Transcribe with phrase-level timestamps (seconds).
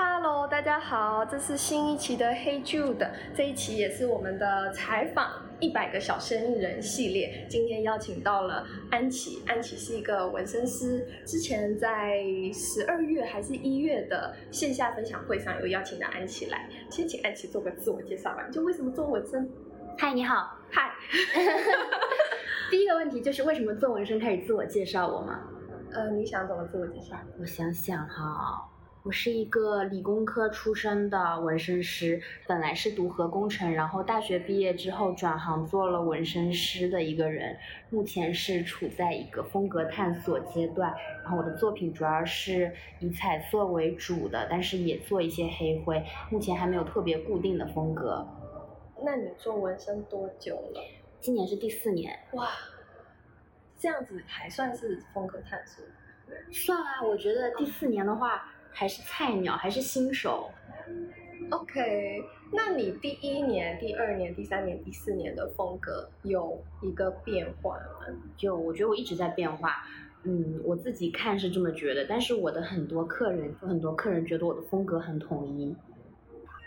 [0.00, 3.04] Hello，大家好，这是新一期的 Hey Jude，
[3.34, 5.28] 这一期也是我们的采访
[5.58, 7.44] 一百个小生意人系列。
[7.50, 12.22] 今天邀请到了安琪，安琪是一个纹身师，之前在
[12.54, 19.50] 十二月还是一月的线下分享会上有邀请到安琪来，先请安琪做个自我介绍吧，就为什么做纹身？
[19.98, 20.92] 嗨，你好，嗨，
[22.70, 25.40] 第一个问题就是为什么做纹身开始自我介绍我吗？
[25.90, 27.16] 呃，你想怎么自我介绍？
[27.40, 28.64] 我想想哈。
[29.04, 37.56] 我是一个理工科出身的纹身师，本来是读核工程，然后大学毕业之后转行做了纹身师的一个人，
[37.90, 40.92] 目前是处在一个风格探索阶段。
[41.22, 48.26] 然后我的作品主要是以彩色为主的，但是也做一些黑灰，目前还没有特别固定的风格。
[49.02, 50.82] 那你做纹身多久了？
[51.20, 52.18] 今年是第四年。
[52.32, 52.48] 哇，
[53.78, 55.84] 这样子还算是风格探索？
[56.50, 58.52] 算啊，我觉得第四年的话。
[58.72, 60.50] 还是菜鸟，还是新手
[61.50, 62.22] ？OK，
[62.52, 68.06] 那你第一年、第二年、第三年、第四年的风格有一个变化吗？
[68.36, 69.84] 就我觉得我一直在变化，
[70.24, 75.74] 嗯，我自己看是这么觉得，但是我的很多客人，有很多客人觉得我的风格很统一。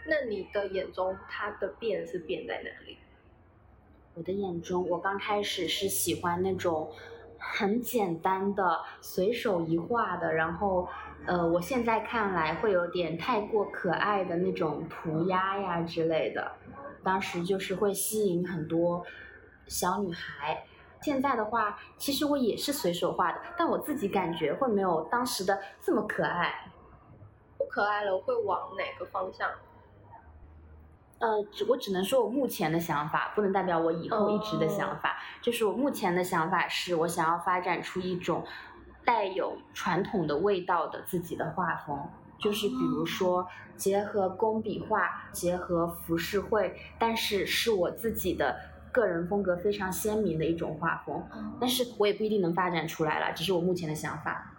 [0.07, 2.97] 那你的眼中，它的变是变在哪里？
[4.15, 6.91] 我的眼中，我刚开始是喜欢那种
[7.37, 10.87] 很简单的、随手一画的，然后。
[11.27, 16.51] 呃，我现在看来会有点太过可爱的那种涂鸦呀之类的，
[17.03, 19.05] 当时就是会吸引很多
[19.67, 20.63] 小女孩。
[21.01, 26.71] 现在的话，其实我也是随手画的，但我自己感觉会没有当时的这么可爱。
[27.57, 29.47] 不可爱了，会往哪个方向？
[31.19, 35.17] 呃，只我只能说我目前的想法，不能代表我以后一直的想法。
[35.39, 38.43] 就是我目前的想法是，我想要发展出一种。
[39.05, 41.99] 带有传统的味道的自己的画风，
[42.39, 48.59] 就是比如说结合工笔画，结合浮世绘，但是是我自己的
[48.91, 51.23] 个人风格非常鲜明的一种画风。
[51.59, 54.53] 但是我也不一定能发展出来了，只是我目前的想法。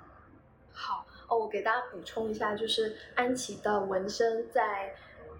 [0.73, 4.95] 好哦，我给大家补充一下，就是安琪的纹身在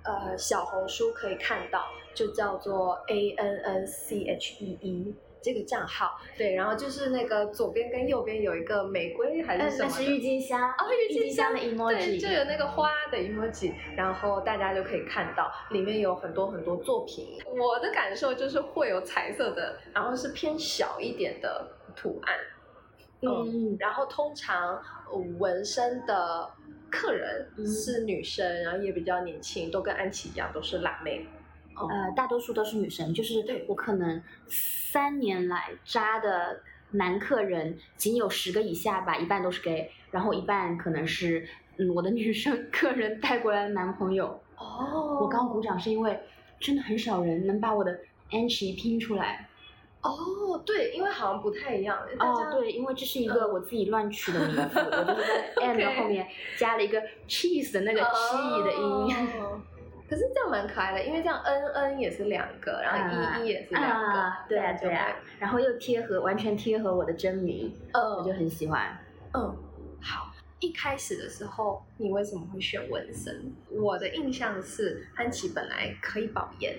[0.05, 5.15] 呃小红书可以看到，就叫做 A N N C H E E。
[5.43, 9.89] 这个账号对，然后就是那个左边跟右边有一个玫瑰还是什么？
[9.91, 17.39] 那是郁金香哦，郁金香的 emoji，对，就有那个花的 emoji，然后大家就可以看到里面有很多很多作品。
[17.47, 21.67] 我的感受就是会有彩色的，然后是偏小一点的
[21.97, 22.39] 图案，
[23.23, 24.81] 嗯，然后通常
[25.39, 26.49] 纹身的
[26.91, 31.27] 客人是女生，然后也比较年轻，都跟安琪一样，都是辣妹。
[31.77, 36.61] 呃，大多数都是女生，就是我可能三年来扎的
[36.93, 44.41] 男客人仅有十个以下吧，一半都是 gay，然后一半可能是嗯我的女生客人带过来的男朋友。
[44.57, 46.21] 哦，我刚鼓掌是因为
[46.61, 47.99] 真的很少人能把我的
[48.31, 49.49] Angie 拼出来。
[50.03, 51.97] 哦，对，因为好像不太一样。
[52.19, 55.23] 哦，对，因为这是一个我自己乱取的名字，我就是
[55.57, 59.63] 在 and 后面加了一个 cheese 的那个 che 的音。
[60.13, 68.95] 可是这样蛮可爱的，因为这样 N N 也是两个，然后 E E 也是两个，对啊对啊，然后又贴合完全贴合我的真名，嗯，我就很喜欢。
[69.33, 69.57] 嗯，
[70.03, 70.31] 好，
[70.61, 73.51] 一开始的时候你为什么会选纹身？
[73.71, 76.77] 我的印象是安琪本来可以保研，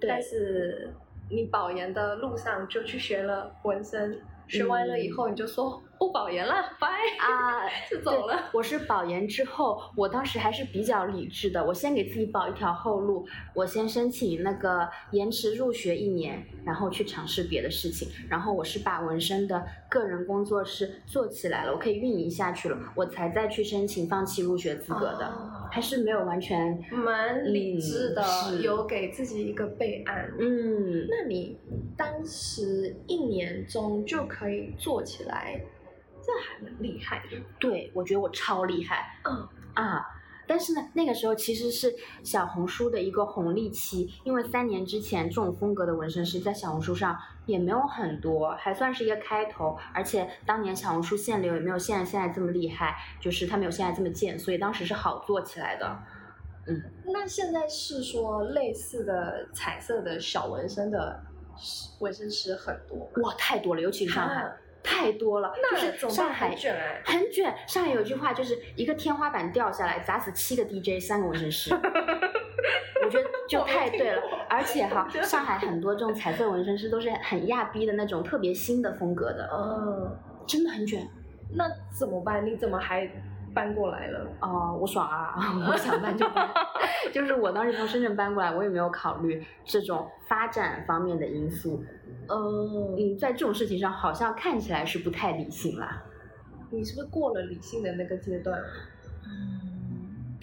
[0.00, 0.94] 但是
[1.28, 4.20] 你保研的路上就去学了纹身。
[4.46, 6.88] 学完了以后，你就说不保研了，拜
[7.18, 8.50] 啊， 就走了。
[8.52, 18.08] 我是保研之后，我当时还是比较理智的，我先给自己保一条后路，我先申请那个延迟入学一年，然后去尝试别的事情。
[18.28, 25.32] 然后我是把纹身的个人工作室做起来了，我可以运营下去了，我才再去申请放弃入学资格的，
[25.70, 28.22] 还是没有完全蛮理智的，
[28.60, 30.30] 有给自己一个备案。
[30.38, 31.56] 嗯，那你
[31.96, 34.42] 当时一年中就可。
[34.42, 35.60] 可以做起来，
[36.22, 37.36] 这还蛮厉害的。
[37.58, 39.18] 对，我觉得我超厉害。
[39.24, 40.06] 嗯啊，
[40.46, 49.76] 但是呢，那个时候其实是小红书的一个红利期，因为三年之前这种风格的纹身师在小红书上也没有很多，还算是一个开头。
[49.92, 55.98] 而且当年小红书限流也没有现在现在这么厉害，就是它没有现在这么贱，所以当时是好做起来的。
[56.66, 61.22] 嗯，那现在是说类似的彩色的小纹身的。
[62.00, 64.50] 纹身师很多哇，太多了，尤其是上海，
[64.82, 65.52] 太多了。
[65.70, 67.54] 就是上海卷哎，很卷。
[67.66, 71.74] 上海有句话，就是一个天花板掉下来，砸死七个 DJ，三个纹身师。
[73.04, 74.22] 我觉得就太对了。
[74.48, 79.48] 而且哈，上海很多这种彩色纹身师都是很亚逼的那种，特别新的风格的。
[79.52, 81.06] 嗯，真的很卷。
[81.54, 81.64] 那
[81.98, 82.46] 怎么办？
[82.46, 83.10] 你怎么还
[83.54, 84.26] 搬过来了。
[84.40, 85.34] 哦，我爽啊！
[85.70, 86.48] 我想搬就搬。
[87.12, 91.84] 就是我当时从深圳搬过来，我也没有考虑这种发展方面的因素。
[92.28, 96.02] 嗯嗯，在这种事情上，好像看起来是不太理性啦。
[96.70, 98.58] 你是不是过了理性的那个阶段？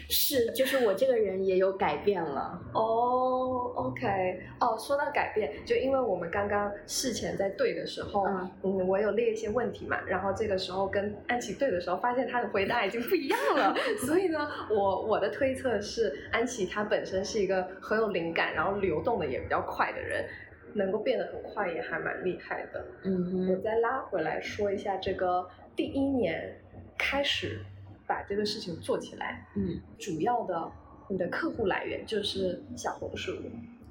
[0.09, 2.59] 是，就是我这个人也有改变了。
[2.73, 13.75] 哦，OK，哦，说到改变，就因为我们刚刚事前在对的时候，嗯嗯，我有列一些问题嘛，然后这个时候跟安琪对的时候，发现她的回答已经不一样了，
[14.05, 20.25] 所以呢，我我的推测是，安琪她本身是一个很有灵感，然后流动的也比较快的人，
[20.73, 22.83] 能够变得很快也还蛮厉害的。
[23.03, 26.59] 嗯哼，我再拉回来说一下这个第一年
[26.97, 27.59] 开始
[28.09, 30.71] 把这个事情做起来，嗯，主要的
[31.07, 33.31] 你的客户来源就是小红书。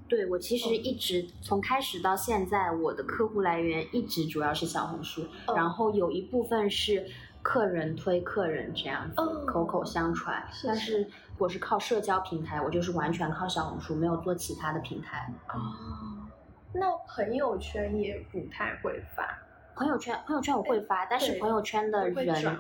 [0.09, 7.07] 对我其实一直从开始到现在，我的客户来源一直主要是小红书，嗯然后有一部分是
[7.43, 10.45] 客人推客人这样子，嗯口口相传。
[10.51, 15.33] 是但是我是靠社交平台，我就是完全靠小红书，没有做其他的平台。
[15.51, 16.27] 哦，
[16.73, 19.39] 那朋友圈也不太会发，
[19.77, 22.59] 朋友圈朋友圈我会发，但是朋友圈的人。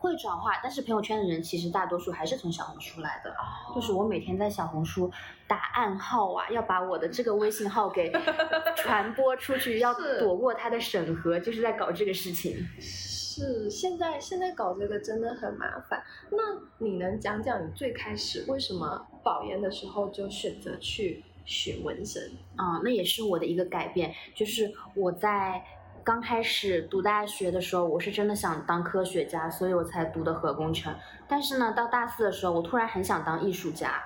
[0.00, 3.34] 会转化，但是朋友圈的人其实大多数还是从小红书来的。
[3.74, 5.10] 就是我每天在小红书
[5.48, 8.12] 打暗号啊，要把我的这个微信号给
[8.76, 12.64] 传播出去，要躲过他的审核，就是在搞这个事情。
[12.78, 16.02] 是，现在现在搞这个真的很麻烦。
[16.30, 16.38] 那
[16.78, 22.32] 你能讲讲你最开始为什么保研的时候就选择去学纹身？
[22.56, 25.64] 啊、那也是我的一个改变，就是我在
[26.08, 30.96] 刚开始读大学的时候，我是真的想当科学家，所以我才读的核工程。
[31.28, 34.02] 但是呢，到大四的时候，我突然很想当艺术家，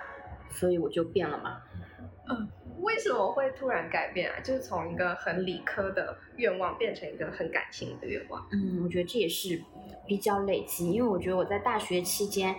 [0.51, 1.59] 所以我就变了嘛。
[2.29, 2.49] 嗯
[2.81, 4.41] 为什么会突然改变啊？
[4.41, 8.45] 就是从一个很理科的愿望变成一个很感性的愿望。
[8.51, 9.63] 嗯，我觉得这也是
[10.05, 12.53] 比较累积，因为我觉得我在大学期间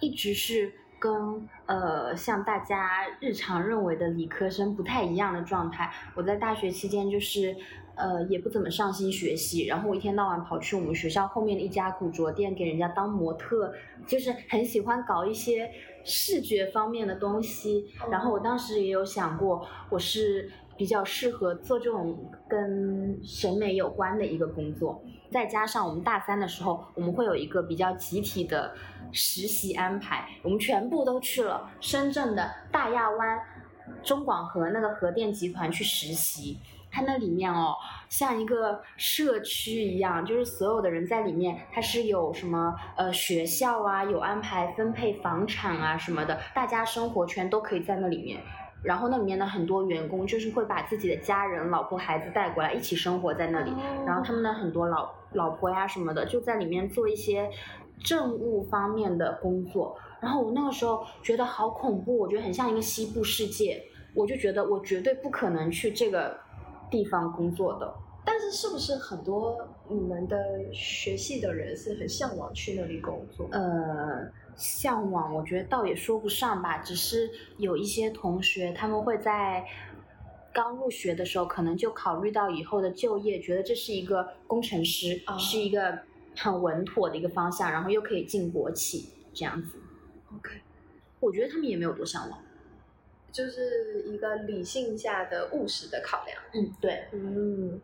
[0.00, 5.92] 一直是跟呃像大家日常认为的理科生不太一样的状态。
[6.14, 7.54] 我在大学期间就是
[7.98, 13.72] 呃也不怎么上心学习，然后我一天到晚跑去我们学校后面的一家古着店给人家当模特，
[14.06, 15.70] 就是很喜欢搞一些
[16.04, 17.86] 视觉方面的东西。
[18.10, 25.02] 然后我当时也有想过，我是比较适合做这种跟审美有关的一个工作。
[25.30, 28.72] 再加上我们大三的时候，我们会有一个比较集体的
[29.12, 33.38] 实习安排，我们全部都去了深圳的大亚湾
[34.02, 36.58] 中广核那个核电集团去实习。
[36.90, 37.74] 它那里面哦，
[38.08, 48.40] 像一个社区一样，就是所有的人在里面，它是有什么呃学校啊，有安排分配房产啊什么的，大家生活圈都可以在那里面。
[48.80, 53.72] 然后那里面的很多员工就是会把自己的家人、老婆、孩子带过来一起生活在那里，
[54.06, 57.50] 然后他们的很多老老婆呀什么的就在里面做一些
[58.04, 59.98] 政务方面的工作。
[60.20, 63.82] 然后我那个时候觉得好恐怖，我觉得很像一个西部世界，
[64.14, 66.38] 我就觉得我绝对不可能去这个
[66.90, 67.94] 地方工作的。
[68.24, 69.56] 但是是不是很多
[69.88, 70.36] 你们的
[70.72, 73.48] 学系的人是很向往去那里工作？
[73.52, 79.64] 呃，向往我觉得倒也说不上吧，只是有一些同学他们会在
[80.52, 85.98] 刚入学的时候，可能就考虑到以后的就业，觉得这是一个工程师，啊是一个
[86.36, 89.78] 很稳妥的一个方向，然后又可以进国企这样子。
[90.36, 90.60] OK，
[91.20, 92.38] 我觉得他们也没有多向往。
[93.38, 96.36] 就是一个理性下的务实的考量。
[96.52, 97.04] 嗯，对。
[97.12, 97.80] 嗯，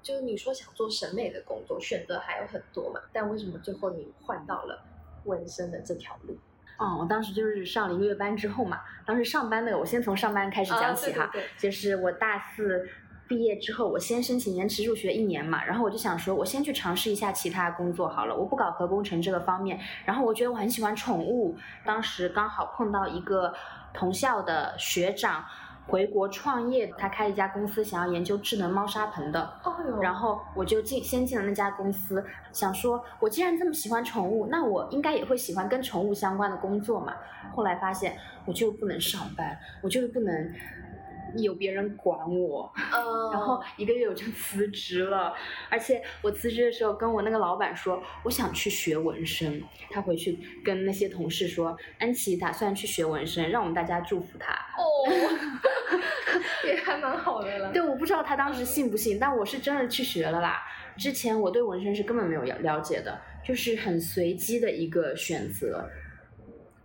[0.00, 4.80] 就是你说想做审美的工作，选择还有很多嘛，但为什么最后你换到了
[5.24, 6.38] 纹身的这条路？
[6.78, 12.88] 哦，我当时就是上了一个月班之后嘛，当时上班那个，我先从上班开始讲起哈，啊对对对就是我大四
[13.28, 21.54] 毕业之后，我先申请延迟入学一年嘛，然后我就想说，我先去尝试一下其他工作好了，我不搞核工程这个方面，然后我觉得我很喜欢宠物，
[21.84, 23.52] 当时刚好碰到一个
[23.92, 25.44] 同校的学长。
[25.90, 29.42] 回国创业，他开了一家公司，想要研究智能猫砂盆的。
[29.64, 37.14] 哦哟然后我就进先进了那家公司，想说，我既然这么喜欢宠物，那我应该也会喜欢跟宠物相关的工作嘛。
[37.56, 40.52] 后来发现，我就不能上班，我就是不能
[41.36, 42.72] 有别人管我。
[42.92, 45.34] 呃， 然后一个月我就辞职了，
[45.68, 49.62] 而且我辞职的时候跟我那个老板说，我想去学纹身。
[49.90, 54.52] 他回去跟那些同事说，安琪打算去学纹身，让我们大家祝福他。
[54.52, 54.84] 哦，
[56.66, 57.72] 也还蛮好的了。
[57.72, 60.62] 对，我不知道他当时信不信，但我是真的去学了啦。
[60.96, 65.88] 之前我对纹身是根本没有了了解的，就是很随机的一个选择，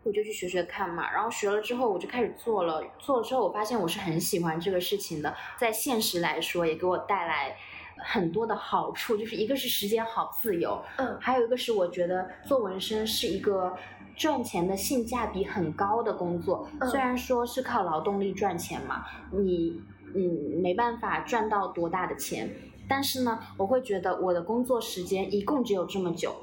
[0.04, 1.12] 我就去学学看嘛。
[1.12, 2.84] 然后学了之后，我就开始做了。
[3.00, 7.56] 做了之后，我发现我是很喜欢这个事情的，在现实来说，也给我带来
[7.98, 13.74] 很多的好处，就是一个是时间好自由，嗯还有一个是我觉得做纹身是一个
[14.16, 16.68] 赚钱的性价比很高的工作。
[16.82, 19.82] 嗯虽然说是靠劳动力赚钱嘛，你
[20.16, 22.50] 嗯没办法赚到多大的钱，
[22.90, 26.36] 但是呢，我会觉得我的工作时间一共只有这么久。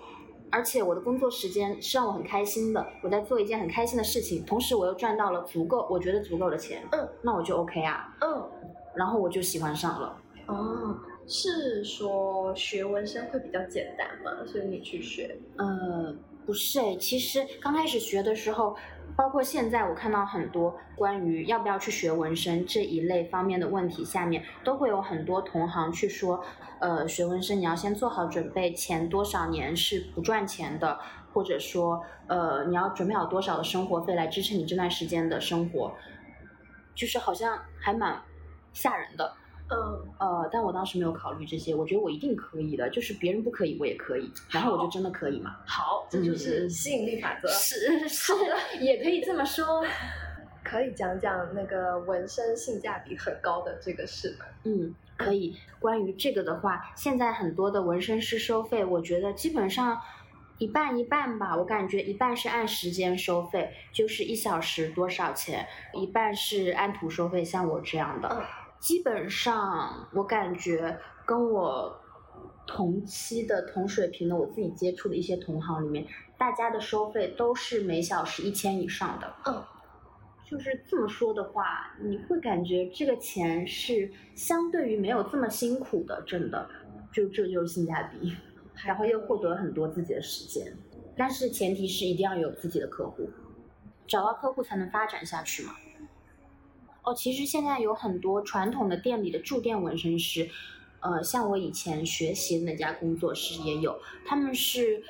[0.50, 8.48] 而且我的工作时间是让我很开心的，我在做一件很开心的事情，同时我又赚到了足够，我觉得足够的钱，嗯，那我就 OK 啊，嗯，
[8.94, 10.16] 然后我就喜欢上了。
[10.46, 14.44] 哦，是说学纹身会比较简单吗？
[14.46, 15.38] 所以你去学？
[15.56, 16.14] 呃，
[16.50, 18.76] 不是诶，其实刚开始学的时候，
[19.16, 26.44] 包括现在，我看到很多关于要不要去学纹身这一类方面的问题，下面都会有很多同行去说，
[26.80, 30.98] 呃，学纹身你要先做好准备，前多少年是不赚钱的，
[31.32, 35.94] 或者说，呃，你要准备好多少的生活费来支撑你这段时间的生活，
[36.96, 38.20] 就是好像还蛮
[38.72, 39.36] 吓人的。
[39.70, 45.56] 嗯，呃，但我当时没有考虑这些，我觉得我一定可以的，就是别人不可以，我也可以，然后我就真的可以嘛。
[45.66, 47.48] 好，这就是嗯吸引力法则。
[47.50, 48.32] 是是，
[48.80, 49.84] 也可以这么说。
[50.62, 54.44] 可以讲讲那个纹身性价比很高的这个事吗？
[54.64, 55.56] 嗯，可以。
[55.80, 59.98] 关于这个的话，现在很多的纹身师收费，我觉得基本上
[60.58, 61.56] 一半一半吧。
[61.56, 68.44] 我感觉一半是按时间收费，就是一小时多少钱；一半是按图收费，像我这样的。
[68.80, 72.00] 嗯基本上我感觉跟我
[72.66, 76.06] 同期的同水平的我自己接触的一些同行里面，
[76.38, 79.34] 大家的收费都是每小时一千以上的。
[79.44, 79.62] 嗯，
[80.48, 86.66] 就是这么说的话，你会感觉这个钱是相对于没有这么辛苦的，真的，
[87.12, 88.34] 就这就是性价比，
[88.86, 90.72] 然后又获得很多自己的时间，
[91.14, 93.28] 但是前提是一定要有自己的客户，
[94.06, 95.74] 找到客户才能发展下去嘛。
[97.02, 100.48] 哦，其实现在有很多传统的店里的驻店纹身师，
[101.00, 105.02] 呃，像我以前学习的那家工作室也有，他们是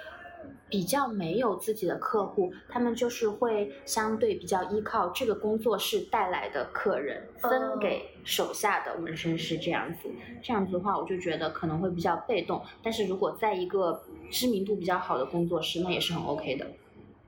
[0.68, 10.08] 比较没有自己的客户，他们就是会相对比较依靠这个工作室带来的客人分给手下的纹身师这样子。
[10.40, 16.66] 这样子的话，我就觉得可能会比较被动，但是如果在一个知名度比较好的工作室，那也是很 OK 的。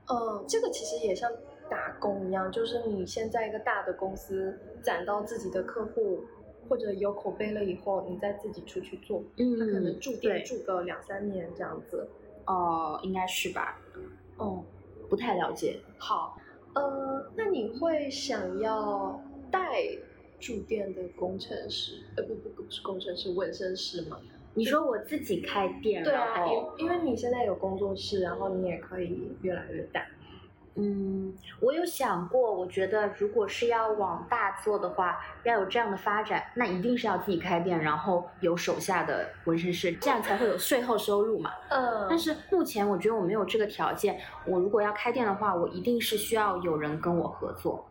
[0.07, 1.29] 嗯，这个其实也像
[1.69, 6.23] 打工一样，就是你先在一个大的公司攒到自己的客户，
[6.67, 9.23] 或者有口碑了以后，你再自己出去做。
[9.37, 12.07] 嗯他可能驻店对驻个两三年这样子。
[12.45, 13.79] 哦、应该是吧？
[14.37, 14.63] 哦，
[15.09, 15.79] 不太了解。
[15.97, 16.37] 好，
[16.75, 19.81] 呃，那你会想要带
[20.39, 22.03] 驻店的工程师？
[22.17, 24.19] 呃，不不不是工程师，纹身师吗？
[24.55, 30.05] 你说我自己开店，对啊，因因为你现在有工作室，然后你也可以越来越大。
[30.75, 41.51] 嗯，我有想过，我觉得如果是要往大做的话，要有这样的发展，那一定是要自己开店，然后有手下的纹身师，这样才会有税后收入嘛。
[41.69, 47.87] 嗯但是目前我觉得我没有这个条件，我如果要开店的话，我一定是需要有人跟我合作。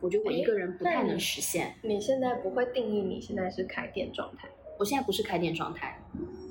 [0.00, 1.74] 我觉得我一个人不太能实现。
[1.82, 4.48] 你现在不会定义你现在是开店状态。
[4.78, 5.98] 我现在不是开店状态，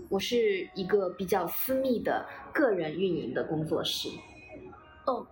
[0.10, 4.10] 我是一个比较私密的个人运营的工作室。
[5.08, 5.26] 嗯，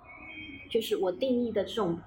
[0.69, 1.99] 就是我定义的这种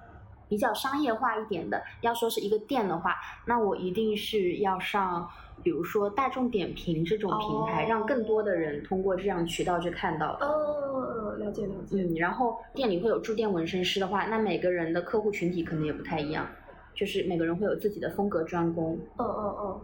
[0.49, 5.29] 比较商业化一点的，要说是一个店的话，那我一定是要上，
[5.63, 10.37] 比如说大众点评这种平台，哦让更多的人通过这样渠道去看到。
[10.39, 12.01] 哦，了解了解。
[12.01, 16.47] 嗯，然后店里会有驻店纹身师的话，那每个人的客户群体可能也不太一样，
[16.95, 18.97] 就是每个人会有自己的风格专攻。
[19.17, 19.81] 嗯嗯嗯。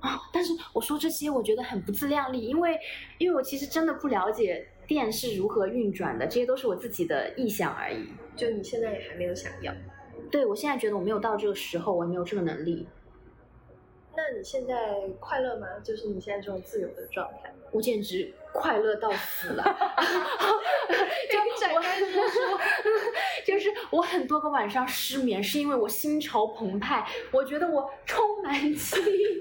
[0.00, 2.78] 啊，但是我说这些，我觉得很不自量力，因为
[3.18, 8.08] 因为我其实真的不了解店是如何运转的，这些都是我自己的臆想而已。
[8.34, 9.72] 就你现在也还没有想要，
[10.30, 12.88] 对我现在觉得我没有到这个时候，我也没有这个能力。
[14.18, 14.74] 那你现在
[15.20, 15.68] 快乐吗？
[15.84, 17.54] 就是你现在这种自由的状态。
[17.70, 19.62] 我简直快乐到死了，
[21.30, 22.58] 就展我开说说
[23.46, 28.96] 就是我很多个晚上失眠，是因为我心潮澎湃，我觉得我充满期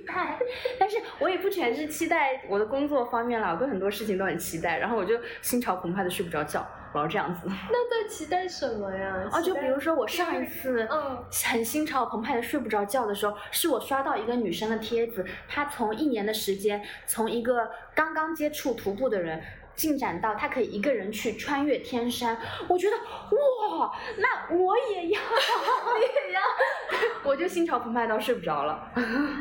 [0.05, 0.37] 待，
[0.77, 7.41] 但是我也不全是期待我的工作方面啦，我对很多事情都很期待，然后我就心潮澎湃的睡不着觉，我要这样子。
[7.69, 9.29] 那在期待什么呀？
[9.31, 19.41] 哦，就比如说，说我上一次，嗯很心潮澎湃的睡不着觉的时候，是我刷到一个女生的帖子，她从一年的时间，从一个刚刚接触徒步的人。
[19.77, 22.35] 进展到她可以一个人去穿越天山，
[22.67, 25.19] 我觉得哇，那我也要，
[25.85, 26.41] 我也要，
[27.23, 28.91] 我就心潮澎湃到睡不着了。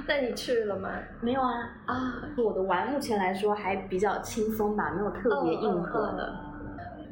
[0.07, 0.91] 那你去了吗？
[1.23, 1.53] 没有啊，
[1.87, 1.97] 啊，
[2.37, 6.39] 我的玩目前来说还比较轻松吧，没有特别硬核的。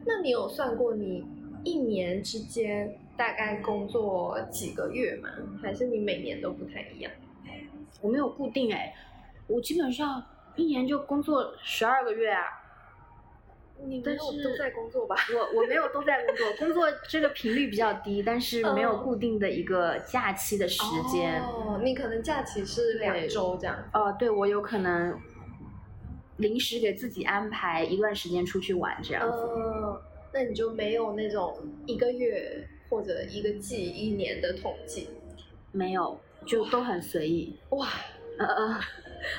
[0.07, 1.25] 那你有算过你
[1.65, 5.29] 一年之间大概工作几个月吗？
[5.63, 7.13] 还是你每年都不太一样？
[8.01, 8.95] 我没有固定哎，
[9.47, 10.23] 我基本上
[10.57, 12.43] 一年就工作十二个月啊。
[13.87, 15.17] 你没有都在工作吧？
[15.35, 20.81] 我我没有都在工作，工作这个频率比较低，但是没有嗯固定的一个假期的时
[21.11, 21.43] 间。
[21.43, 23.77] 哦，你可能假期是两周这样。
[23.93, 25.19] 哦，对，我有可能
[26.39, 29.39] 临时给自己安排一段时间出去玩这样子。
[29.39, 35.09] 呃，那你就没有那种一个月或者一个季、一年的统计？
[35.73, 37.57] 没有，就都很随意。
[37.71, 37.89] 哇，
[38.39, 38.81] 呃呃，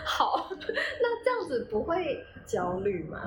[0.05, 3.19] 好， 那这样子不会焦虑吗？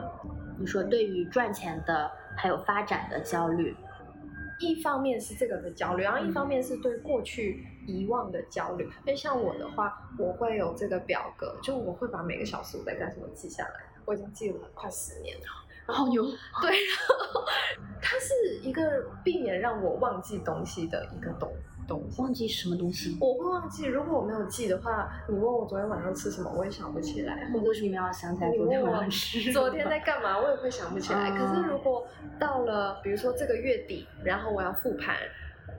[0.59, 3.77] 你说对于赚钱的还有发展的焦虑，
[4.61, 8.85] 一方面是这个的焦虑，然后一嗯方面是对过去遗忘的焦虑。
[8.85, 15.45] 因为像我的话，我会有这个表格，就我会把每个小时我在干什么记下来，我已经记了快十年了。
[15.87, 16.23] 然后有。
[16.61, 17.45] 对，然 后
[18.03, 21.51] 它是一个避免让我忘记东西的一个东
[21.89, 22.21] 东西。
[22.21, 23.17] 忘记什么东西？
[23.21, 29.51] 我会忘记，如果我没有记的话，你问我昨天晚上吃什么，我也想不起来，或者为什么要想起来昨天晚上吃？
[29.51, 31.31] 昨天在干嘛，我也会想不起来。
[31.37, 32.07] 可是嗯如果
[32.39, 35.17] 到了，比如说这个月底，然后我要复盘，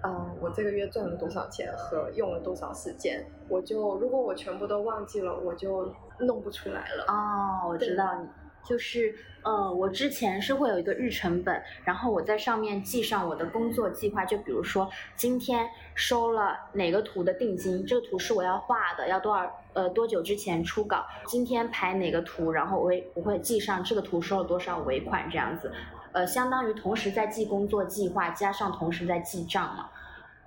[0.02, 7.06] 呃，我这个月赚了多少钱和用了多少时间，我就如果我全部都忘记了，我就弄不出来了。
[7.08, 8.28] 哦，我知道你。
[8.62, 14.26] 就是，呃，我之前是会有一个日程本，然后我在上面记上我的工作计划。
[14.26, 15.66] 就比如说，今天
[15.96, 21.06] 收了哪个图的定金，这个图是我要画的，要多少呃多久之前出稿？
[21.26, 25.72] 今天排哪个图，然后我会我会记上这个图收了多少尾款这样子，
[26.12, 29.90] 呃，相当于同时在记工作计划，加上同时在记账嘛。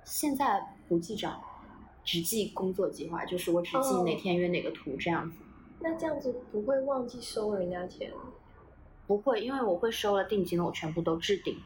[0.03, 1.41] 现在不记账，
[2.03, 5.37] 只记工作计划，就是我只记哪哦天约哪个图这样子。
[5.79, 8.11] 那这样子不会忘记收人家钱
[9.07, 11.57] 不会，因为我会收了定金的，我全部都置顶。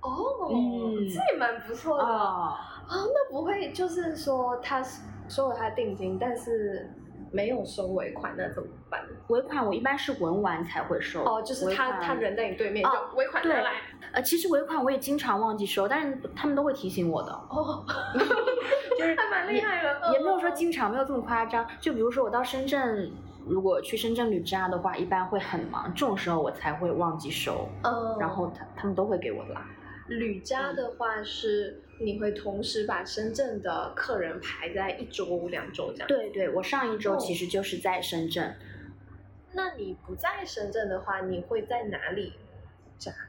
[0.00, 2.08] 哦，嗯这也蛮不错的哦。
[2.08, 4.82] 哦，啊，那不会就是说他
[5.28, 6.90] 收了他定金，但是
[7.30, 9.00] 没有收尾款，那怎么办？
[9.28, 11.22] 尾款我一般是文完才会收。
[11.24, 13.72] 哦，就是他他人在你对面，哦就尾款拿对来。
[14.12, 17.84] 呃，其实尾款我也经常忘记收，但是他们都会提醒我的，哦，
[18.98, 20.12] 就是还蛮厉害的。
[20.12, 21.66] 也没有说嗯经常，没有这么夸张。
[21.80, 23.10] 就比如说我到深圳，
[23.46, 29.66] 如果去深圳旅假的话，一般会很忙，这种时候我才会忘记收，嗯，然后他他们都会给我拉。
[30.08, 36.08] 旅家的话是你会同时把深圳的客人排在一周、两周这样。。
[36.08, 38.56] 对对，我上一周哦其实就是在深圳，
[39.52, 42.32] 那你不在深圳的话，你会在哪里？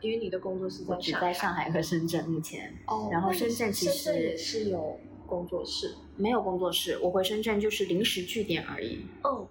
[0.01, 2.73] 因为你的工作是我在上只在上海和深圳目前。
[2.87, 5.93] 哦，然后深圳其圳也是有工作室。
[6.15, 9.05] 没有工作室，我回深圳就是临时据点而已。
[9.23, 9.47] 嗯，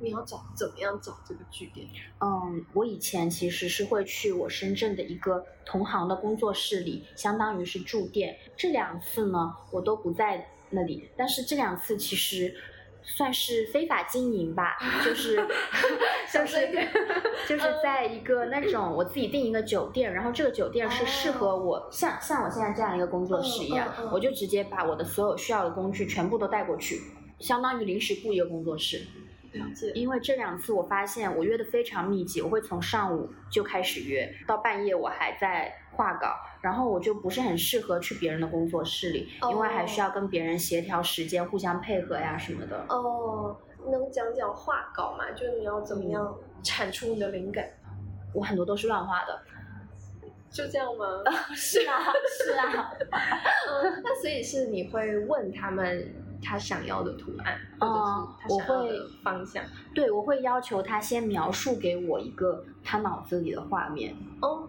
[0.00, 1.86] 你要找怎么样找这个据点？
[2.20, 8.36] 嗯，我以前其实是会去我深圳的一个同行的工作室里，相当于是驻店。
[8.56, 12.54] 这两次呢，我都不在那里，但是这两次其实
[13.02, 15.98] 算是非法经营吧，就 是就是
[16.30, 16.88] 小声一点
[17.48, 27.00] 就是在一个那种我自己订一个酒店，然后这个酒店是适合我像像我现在这样一个工作室一样我就直接把我的所有需要的工具全部都带过去，
[27.40, 29.02] 相当于临时雇一个工作室。
[29.52, 29.90] 了解。
[29.94, 42.84] 因为这两次我发现我约的非常密集，我会从上午就开始约，到半夜我还在画稿，然后我就不是很适合去别人的工作室里，因为还需要跟别人协调时间，互相配合呀什么的。
[42.88, 43.56] 哦，
[43.90, 45.30] 能讲讲画稿吗？
[45.32, 47.68] 就你要怎么样产出你的灵感？
[48.34, 49.40] 我很多都是乱画的。
[50.50, 51.04] 就这样吗？
[51.54, 52.00] 是啊，
[52.42, 52.90] 是啊。
[53.10, 56.10] 嗯，那所以是你会问他们
[56.42, 59.64] 他想要的图案，或者哦是他想要的方向。
[59.94, 64.16] 对，我会要求他先描述给我一个他脑子里的画面。
[64.40, 64.68] 哦，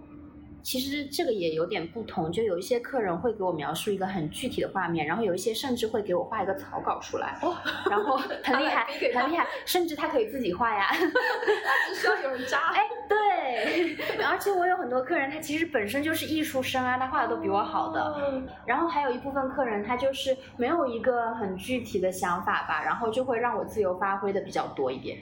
[0.69, 7.57] 其实这个也有点不同，就有一些客人会给我描述一个很具体的画面，然后有一些甚至会给我画一个草稿出来，哦，
[7.89, 10.85] 然后 很厉害，很厉害，甚至他可以自己画呀。
[11.89, 12.69] 只需要有人扎。
[12.69, 18.03] 哎，对， 而且我有很多客人，他其实本身就是艺术生啊，他画的都比我好的。
[18.03, 25.17] 哦然后还有一部分客人，他就是没有一个很具体的想法吧，然后就会让我自由发挥的比较多一点。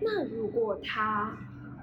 [0.00, 1.36] 那如果他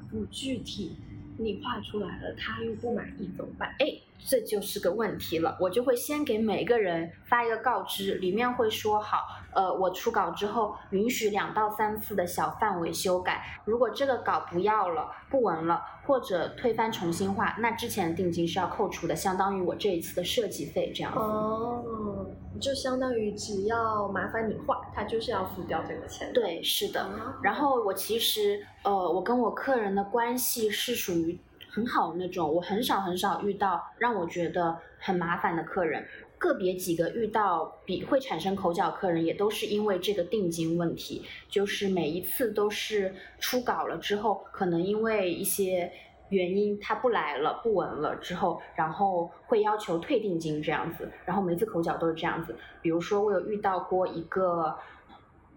[0.10, 0.96] 不具体，
[1.42, 3.74] 你画出来了，他又不满意怎么办？
[3.80, 3.94] 哎，
[4.26, 5.58] 这就是个问题了。
[5.60, 9.20] 我就会先给每个人发一个告知，里面会说好，
[9.54, 13.44] 呃，我出稿之后允许两到三次的小范围修改。
[13.66, 21.20] 如果这个稿不要了、不纹了，或者推翻重新画，那之前的定金是要扣除的，相当于我这一次的设计费这样子。
[21.20, 22.26] 哦，
[22.60, 26.32] 就相当于只要麻烦你画，他就是要付掉这个钱。
[26.34, 27.04] 对，是的。
[27.04, 31.40] 哦然后我其实，呃，我跟我客人的关系是属于
[31.72, 36.06] 很好的那种，我很少很少遇到让我觉得很麻烦的客人。
[36.38, 45.92] 个别几个遇到比会产生口角客人，也都是因为这个定金问题，就是每一次都是初稿了之后，可能因为一些
[46.30, 52.56] 原因他不来了、不闻了之后，然后会要求退定金这样子，然后每次口角都是这样子。
[52.82, 54.76] 比如说我有遇到过一个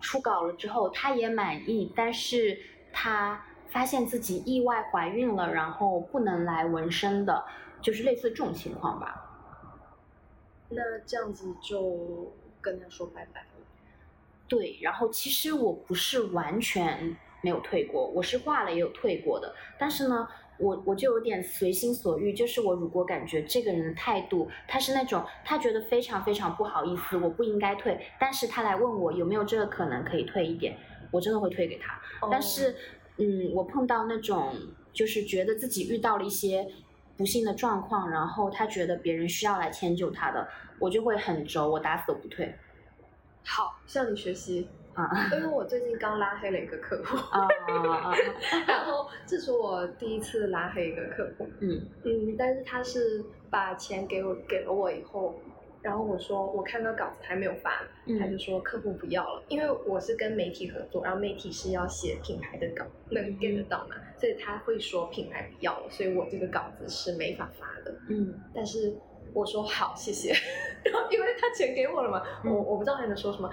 [0.03, 2.59] 初稿了之后，他也满意，但是
[2.92, 3.42] 他
[3.75, 7.45] 发现自己意外怀孕了，然后不能来纹身的，
[7.83, 9.21] 就是类似这种情况吧。
[10.69, 13.45] 那这样子就跟他说拜拜。
[14.47, 19.53] 对，然后其实我不是完全没有退过，我是画了也有退过的。
[19.77, 30.77] 但是呢，我我就有点随心所欲，就是我如果感觉这个人的态度，他是那种他觉得非常非常不好意思，我不应该退，但是他来问我有没有这个可能可以退一点，
[31.11, 32.01] 我真的会退给他。
[32.31, 32.77] 但是，
[33.18, 34.55] 嗯，我碰到那种
[34.92, 36.66] 就是觉得自己遇到了一些
[37.16, 40.48] 不幸的状况，然后他觉得别人需要来迁就他的，
[40.79, 42.55] 我就会很轴，我打死都不退。
[43.44, 48.14] 好，向你学习啊，因为我最近刚拉黑了一个客户啊啊啊！
[48.66, 55.38] 然后这是我第一次拉黑一个客户，嗯嗯，但是他是把钱给我给了我以后，
[55.85, 68.35] 然后我说我看到稿子还没有发，嗯他就说客户不要了，因为我是跟媒体合作，然后媒体是要写品牌的稿，能 get 得到嘛，所以他会说品牌不要了，所以我这个稿子是没法发的，嗯。
[68.55, 68.97] 但是
[69.35, 70.33] 我说好，谢谢。
[70.85, 73.51] 然后因为他钱给我了嘛，嗯我我不知道还能说什么。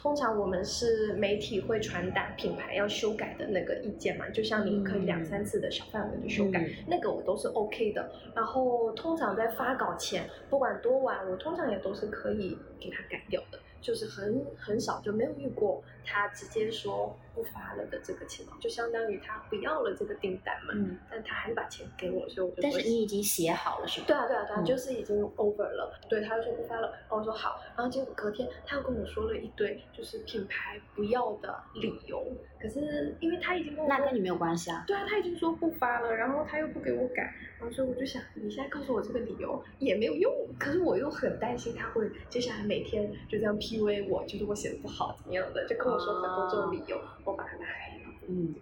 [0.00, 8.10] 通常我们是媒体会传达品牌要修改的那个意见嘛，就像你可以两三次的小范围的修改，嗯那个我都是 OK 的。
[8.34, 13.58] 然后通常在发稿前，不管多晚，我通常也都是可以给他改掉的。
[13.80, 24.06] 就是很很少就没有遇过他直接说不发了的这个情况，就相当于他不要了这个订单嘛，嗯，但他还是把钱给我，所以我就但是你已经写好了是吧？
[24.06, 25.98] 对啊，对啊，对啊，嗯就是已经 over 了。
[26.08, 32.26] 对，他就说不发了，然后我说好，然后结果隔天他又跟我说了一堆就是品牌不要的理由，
[32.60, 34.84] 可是因为他已经跟我那跟你没有关系啊。
[34.86, 37.22] 对啊，他已经说不发了，然后他又不给我改，
[37.60, 48.10] 然后所以我就想，你现在告诉我这个理由也没有用，可是我又很担心他会接下来每天就这样 PUA 我，就是我写的不好怎么样的，就跟我说很多这种理由，我把他拉黑了。
[48.28, 48.54] 嗯，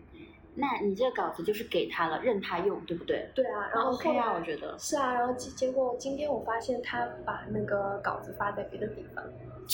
[0.54, 3.28] 那你这个稿子就是给他了，任他用，对不对？
[3.34, 4.76] 对啊，然后 OK 啊，后我觉得。
[4.78, 9.24] 是啊，然后结结果今天我发现他把那个稿子发在别的地方，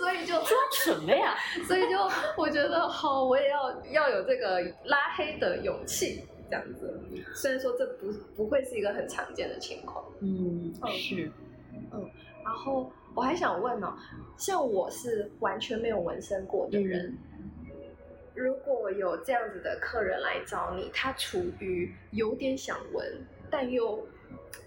[0.00, 1.34] 所以就装什么呀？
[1.66, 1.98] 所以就
[2.36, 7.00] 我觉得好，我也要要有这个拉黑的勇气，这样子。
[7.34, 11.30] 虽然说这不不会是一个很常见的情况，嗯，是
[11.92, 12.23] 嗯是。
[12.44, 13.96] 然后我还想问哦，
[14.36, 17.16] 像我是完全没有纹身过的人，
[18.34, 24.06] 如果有这样子的客人来找你，他处于有点想纹，但又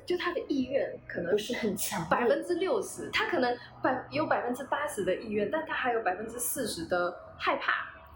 [0.05, 7.71] 就他的意愿可能不是很强百分之六十，他可能百有百分之八十的意愿，但他还有百分之四十的害怕。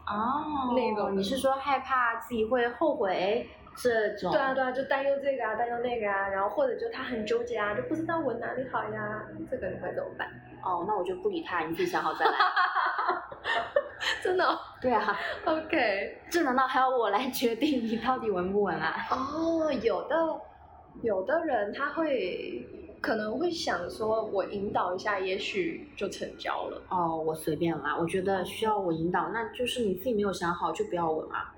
[0.08, 4.32] 哦，那种你是说害怕自己会后悔这种？
[4.32, 10.28] 对啊，对啊，就担忧这个啊，担忧那个啊，然后或者就他很纠结啊，就不知道纹哪里好呀，这个你会怎么办？
[10.64, 12.32] 哦，那我就不理他，你自己想好再来。
[14.24, 16.22] 真的、哦、对啊，？OK。
[16.30, 18.96] 这难道还要我来决定你到底纹不纹啊？
[19.10, 20.16] 哦，有的
[21.02, 22.64] 有的人他会
[23.02, 26.82] 可能会想说，我引导一下，也许就成交了。
[26.90, 31.54] 哦，我随便啦，我觉得需要我引导，那就是你自己没有想好就不要纹啊。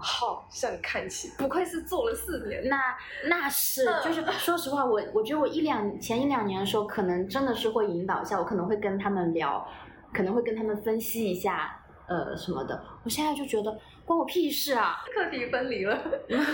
[0.00, 2.68] 好，向你看齐，不愧是做了四年。
[2.68, 2.80] 那
[3.28, 9.66] 那是，嗯就是说实话，我我觉得我一两前一两年的时候，可能真的是会引导一下，我可能会跟他们聊，
[10.12, 12.82] 可能会跟他们分析一下，呃什么的。
[13.04, 14.96] 我现在就觉得关我屁事啊！
[15.14, 15.98] 课题分离了。
[16.28, 16.44] 嗯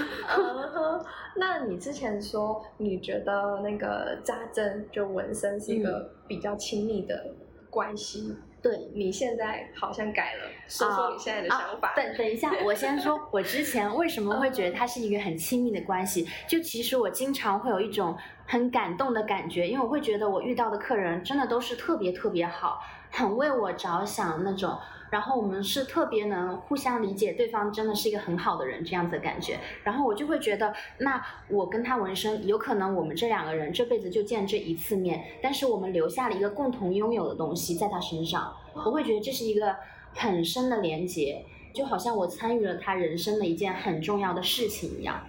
[0.72, 1.04] 哼
[1.36, 7.34] 那你之前说你觉得那个扎针就纹身是一个比较亲密的
[7.70, 11.94] 关系，对，你现在好像改了，说说你现在的想法。
[11.94, 16.28] 等等一下， 我先说，我之前为什么会觉得它是一个很亲密的关系？
[16.48, 18.16] 就其实我经常会有一种
[18.46, 24.78] 很感动的感觉，因为我会觉得我遇到的客人真的都是特别特别好，很为我着想那种。
[25.10, 29.58] 然后我们是特别能互相理解，对方真的是一个很好的人这样子的感觉。
[29.84, 39.76] 然后我就会觉得，那我跟他纹身，有可能我们这两个人这辈子就见这一次面，但是我们留下了一个共同拥有的东西在他身上，我会觉得这是一个
[40.14, 41.44] 很深的连接。
[41.74, 45.22] 就好像我参与了他人生的一件很重要的事情一样。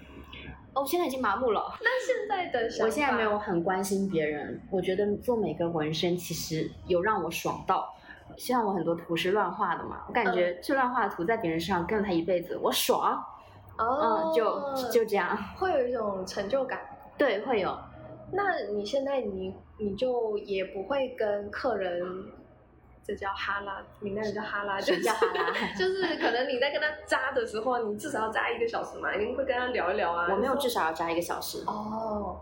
[0.73, 1.77] 哦，现在已经麻木了。
[1.81, 7.93] 那现在的想法，我现在没有很关心别人，我觉得做每个纹身其实有让我爽到。
[8.37, 13.23] 虽然我很多图是乱画的嘛，我感觉这乱画的图在别人身上跟了他一辈子，我爽。
[13.77, 15.37] 哦嗯，，就就这样。
[15.57, 16.81] 会有一种成就感。
[17.17, 17.77] 对，会有。
[18.31, 22.01] 那你现在你你就也不会跟客人，
[23.01, 30.27] 这叫哈拉，闽南人叫哈拉，就是叫哈拉就是可能你在跟他扎的时候，你至少要扎一个小时嘛，你会跟他聊一聊啊。
[30.29, 32.37] 我没有至少要扎一个小时，哦，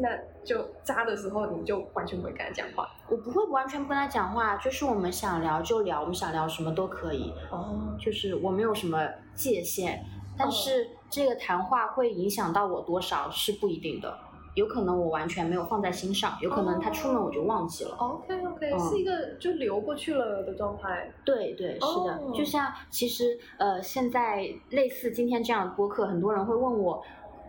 [0.00, 0.08] 那
[0.44, 2.88] 就扎的时候你就完全不会跟他讲话。
[3.08, 10.04] 我不会完全不跟他讲话，就是我们想聊就聊，我们想聊什么都可以，哦，就是我没有什么界限，
[10.38, 14.16] 但哦是这个谈话会影响到我多少是不一定的，
[14.54, 17.96] 有可能我完全没有放在心上，有可能他出门我就忘记了。
[17.96, 21.12] OK OK，、嗯是一个就流过去了的状态。
[21.24, 27.02] 对对，是的，哦就像其实呃，现在类似今天这样的播客，很多人会问我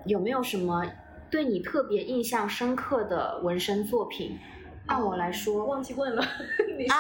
[0.06, 0.84] 有没有什么
[1.32, 4.38] 对你特别印象深刻的纹身作品。
[4.88, 6.22] 按我来说，忘记问了，
[6.78, 6.94] 你说。
[6.94, 7.00] 啊，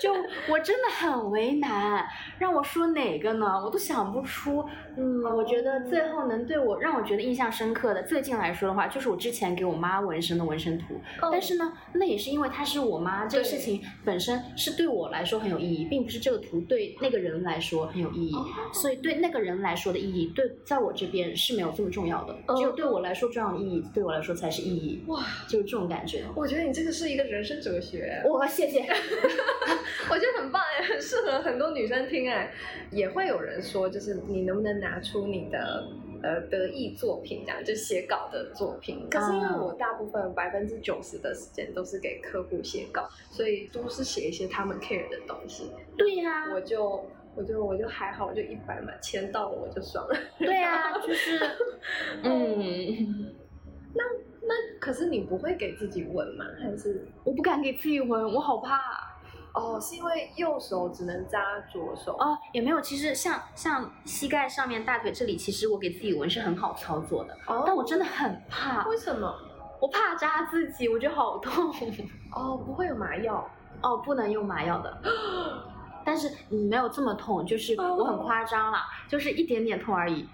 [0.00, 0.12] 就
[0.48, 2.04] 我真的很为难，
[2.38, 3.46] 让我说哪个呢？
[3.62, 4.66] 我都想不出。
[5.00, 10.94] 嗯，我觉得最后能对我让我觉得印象深刻的，最近来说的话，就是我之前给我妈纹身的纹身图。
[11.22, 18.34] 嗯但是呢，那也是因为她是我妈，这个事情本身是对我来说很有意义，并不是这个图对那个人来说很有意义。
[18.34, 22.36] 哦所以对那个人来说的意义，对在我这边是没有这么重要的。
[22.46, 25.02] 嗯只有对我来说重要的意义，对我来说才是意义。
[25.06, 26.24] 哇，就是这种感觉。
[26.36, 28.80] 我觉得你这个是一个人生哲学，我谢谢。
[30.10, 32.52] 我觉得很棒哎，很 适合很多女生听哎。
[32.90, 35.86] 也会有人说，就是你能不能拿出你的
[36.22, 39.06] 呃得意作品，这样就写稿的作品。
[39.08, 45.70] 可是因为我大部分百分之九十的时间都是给客户写稿，所以都是写一些他们 care 的东西。
[45.96, 47.04] 对呀、我就
[47.36, 50.16] 我就我就还好，我就一百嘛，钱到了我就爽了。
[50.38, 51.38] 对啊， 就是，
[52.24, 53.32] 嗯，
[53.94, 56.44] 那可是你不会给自己纹吗？
[56.60, 59.09] 还是我不敢给自己纹，我好怕。
[59.54, 62.12] 哦，是因为右手只能扎左手？
[62.18, 69.34] 哦，也没有，其实像像膝盖上面、大腿这里，其实我给自己纹是很好操作的，哦但我真的很怕，为什么？
[69.80, 71.72] 我怕扎自己，我觉得好痛。
[72.32, 73.48] 哦，不会有麻药。
[73.82, 75.02] 哦，不能用麻药的。
[76.04, 80.28] 但是你没有这么痛，就是我很夸张啦，就是一点点痛而已，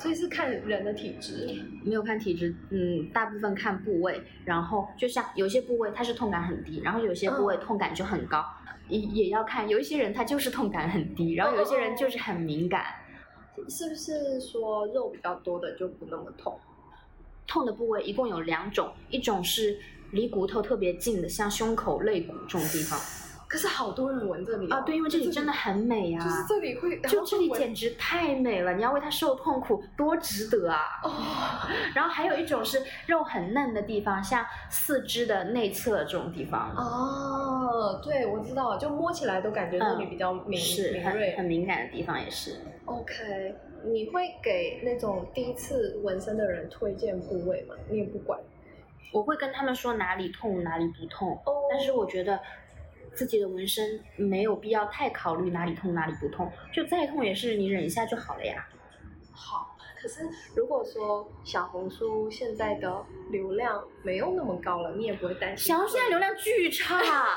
[0.00, 1.46] 所以是看人的体质。
[1.84, 8.44] 没有看体质，嗯，大部分看部位，然后就像有些部位它是痛感很低，然后有些部位嗯痛感就很高，
[8.88, 12.84] 也也要看，有一些人他就是痛感很低，然后有一些人就是很敏感，
[13.68, 16.58] 是不是说肉比较多的就不那么痛？
[17.46, 19.78] 痛的部位一共有两种，一种是
[20.12, 22.98] 离骨头特别近的，像胸口、肋骨这种地方
[23.50, 30.78] 可是好多人闻这里哦啊，对，因为这里真的很美啊，就是这里会，就这里简直太美了，你要为它受痛苦，多值得啊！
[31.02, 31.10] 哦，
[31.92, 41.36] 然后还有一种是肉很嫩的地方，像四肢的内侧这种地方，哦，对，我知道，就摸起来都感觉那里比较敏、嗯是很敏锐。
[41.36, 42.54] 很敏感的地方也是。
[42.84, 43.52] OK，
[43.84, 47.74] 你会给那种第一次纹身的人推荐部位吗？
[47.88, 48.38] 你也不管。
[49.12, 52.38] 我会跟他们说哪里痛哪里不痛，哦但是我觉得
[53.14, 58.66] 自己的纹身没有必要太考虑哪里痛哪里不痛，就再痛也是你忍一下就好了呀。
[59.32, 65.68] 好，可是如果说小红书现在的流量没有那么高了，你也不会担心。
[65.68, 67.34] 小红书现在流量巨差， 啊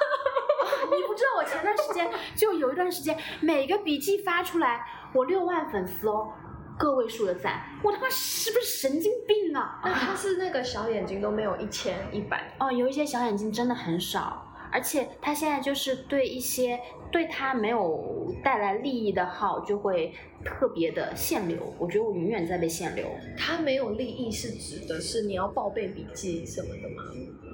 [0.84, 6.32] 你不知道我前段时间就有一段时间每个笔记发出来，我六万粉丝哦，
[6.78, 9.80] 个位数的赞，我他妈是不是神经病啊？
[9.84, 16.80] 那他是那个小眼睛都没有一千一百，哦，有一些小眼睛真的很少，而且他现在就是对一些
[17.12, 20.12] 对他没有带来利益的号就会
[20.44, 23.06] 特别的限流，我觉得我永远在被限流。
[23.38, 27.04] 他没有利益是指的是你要报备笔记什么的吗？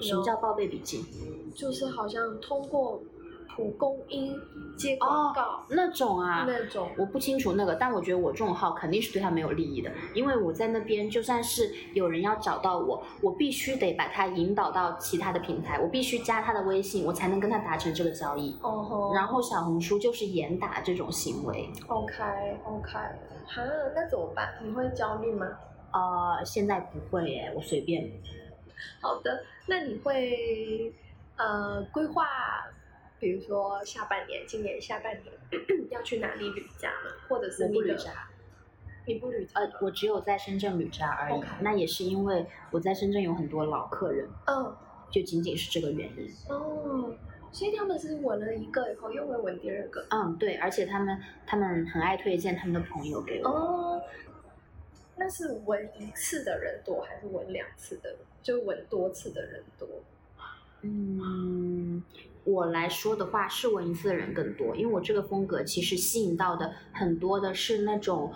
[0.01, 1.03] 什么叫报备笔记？
[1.53, 3.03] 就是好像通过
[3.59, 4.33] 蒲公英
[4.77, 6.89] 接广告、那种啊，那种。
[6.97, 18.57] 我不清楚那个，但我觉得我这种号肯定是对他没有利益的，因为我在那边就算是有人要找到我，我必须得把他引导到其他的平台，我必须加他的微信，我才能跟他达成这个交易。
[18.61, 22.23] 哦吼，然后小红书就是严打这种行为，OK
[22.65, 22.91] OK，
[23.45, 23.61] 哈，
[23.93, 24.53] 那怎么办？
[24.63, 25.45] 你会焦虑吗？
[25.91, 28.09] 呃，现在不会耶，我随便。
[29.01, 30.93] 好的，那你会
[31.35, 32.25] 呃规划，
[33.19, 35.33] 比如说下半年，今年下半年
[35.91, 37.11] 要去哪里旅假吗？
[37.27, 38.29] 或者是你的我不旅假，
[39.05, 44.75] 你不旅假呃，我只有在深圳旅假而已那也是因为我在深圳有很多老客人，嗯
[45.11, 46.31] 就仅仅是这个原因。
[46.47, 47.13] 哦，
[47.51, 53.49] 所以他们是纹了一个以后又会纹第二个嗯，对，而且他们他们很爱推荐他们的朋友给我。
[53.49, 54.01] 哦。
[55.17, 58.15] 那是纹一次的人多，还是纹两次的？
[58.41, 59.87] 就纹多次的人多？
[60.81, 62.01] 嗯，
[62.51, 68.33] 我来说的话，是纹一次的人更多，因为我这个风格其实吸引到的很多的是那种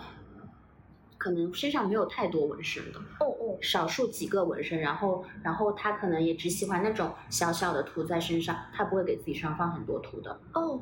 [1.18, 10.38] 可能身上没有太多纹身的，哦哦，少数几个纹身，然后然后他可能也只喜欢那种小小的图在身上，他不会给自己身上放很多图的。
[10.52, 10.80] 哦，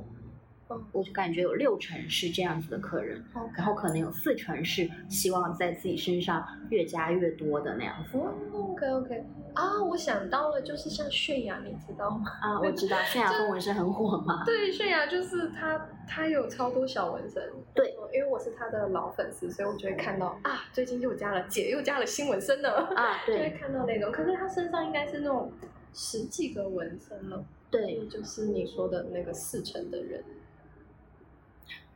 [0.93, 8.17] 我就感觉有六成是这样子的客人，哦然后可能有四成是希望在自己身上越加越多的那样子。
[8.17, 12.25] 哦，OK OK，啊，我想到了，就是像泫雅，你知道吗？
[12.41, 14.45] 啊，我知道泫雅 风纹身很火嘛。
[14.47, 17.43] 对，泫雅就是她，她有超多小纹身。
[17.75, 24.11] 对哦，因为我是她的老粉丝，所以我就会看到啊，最近又加了，姐又加了新纹身了，啊，对 就会对看到那种。
[24.11, 25.53] 可是她身上应该是那种
[25.93, 30.23] 十几个纹身了，对，就是你说的那个四成的人，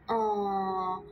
[0.08, 1.02] 嗯，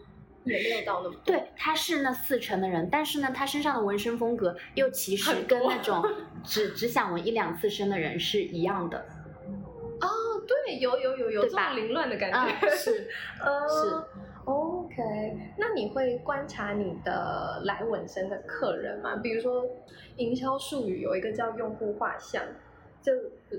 [0.44, 1.22] 也没有到那么多。
[1.24, 6.02] 对，他是那四成的人，但是呢，他身上的纹身风格又其实跟那种
[6.44, 8.98] 只只想纹一两次身的人是一样的。
[10.00, 10.08] 哦，
[10.46, 12.68] 对，有有有有这种凌乱的感啊，觉。
[12.74, 13.08] 是
[13.40, 14.04] 呃是。
[14.44, 15.02] OK，
[15.56, 19.16] 那你会观察你的来纹身的客人吗？
[19.22, 19.64] 比如说，
[20.16, 22.42] 营销术语有一个叫用户画像，
[23.04, 23.12] 就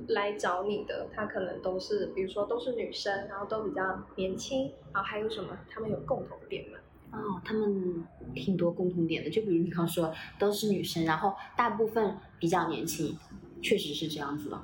[0.08, 5.55] 来找你的，他可能都是，比如说都是女生，然后都比较年轻，然后还有什么？
[5.69, 6.79] 他们有共同点吗？
[7.12, 8.03] 哦，他们
[8.34, 13.15] 挺多共同点的，就比如你刚刚说都是女生，然后大部分比较年轻，
[13.62, 14.60] 确实是这样子的。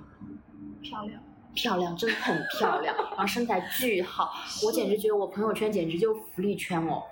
[0.81, 4.31] 漂亮，漂亮，真的很漂亮， 然后身材巨好，
[4.65, 7.03] 我简直觉得我朋友圈简直就福利圈哦。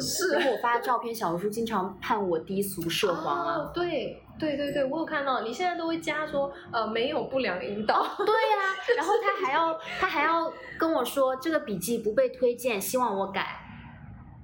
[0.00, 3.56] 是然后我发照片，小红书经常判我低俗涉黄啊。
[3.56, 8.02] 哦，对对对对，我有看到，你现在都会加说，呃，没有不良引导。
[8.18, 13.58] 对呀、然后他还要他还要跟我说这个笔记不被推荐，希望我改。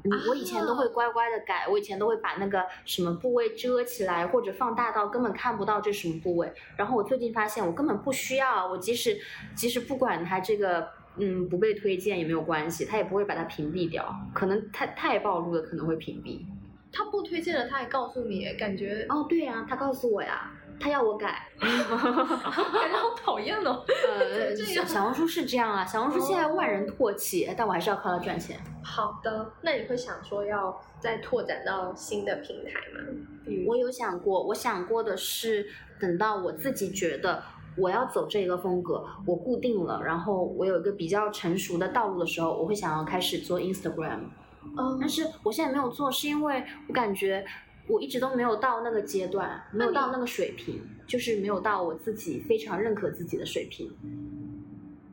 [0.04, 6.52] 嗯，我以前都会乖乖的改，我以前都会把那个什么部位遮起来，或者放大到根本看不到这什么部位。
[6.76, 9.18] 然后我最近发现我根本不需要，我即使
[9.56, 16.40] 即使不管它这个嗯不被推荐也没有关系，他也不会把它屏蔽掉，可能太太暴露了可能会屏蔽。
[16.90, 20.50] 他不推荐了，他还告诉你，感觉哦，对呀、他告诉我呀，
[20.80, 21.46] 他要我改。
[21.60, 23.84] 感觉好讨厌哦。
[23.86, 28.58] 呃，这小小红书是这样啊，小红书现在万人唾弃，但我还是要靠它赚钱。
[28.82, 33.00] 好的，那你会想说要再拓展到新的平台吗？
[33.66, 35.66] 我有想过，我想过的是，
[36.00, 37.42] 等到我自己觉得
[37.78, 44.20] 我要走这个风格，我固定了，然后我有一个比较成熟的道路的时候，我会想要开始做 Instagram。
[44.76, 47.44] 嗯但是我现在没有做，是因为我感觉
[47.88, 53.90] 我一直都没有到那个阶段，没有到那个水平，就是没有到我自己非常认可自己的水平。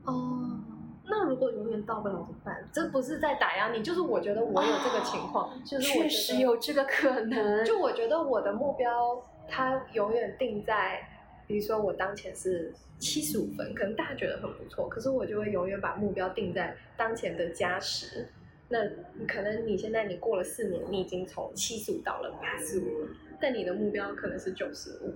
[0.03, 0.59] 哦，
[1.05, 2.67] 那如果永远到不了怎么办？
[2.73, 7.63] 这不是在打压你，就是我觉得我有这个情况，就是确实有这个可能。
[7.63, 10.99] 就我觉得我的目标，它永远定在，
[11.47, 18.27] 比如说我当前是七十五分，可能大家觉得很不错，可是我就会永远把目标定在当前的加十。
[18.69, 18.79] 那
[19.27, 23.07] 可能你现在你过了四年，你已经从七十五到了八十五，
[23.39, 25.13] 但你的目标可能是九十五，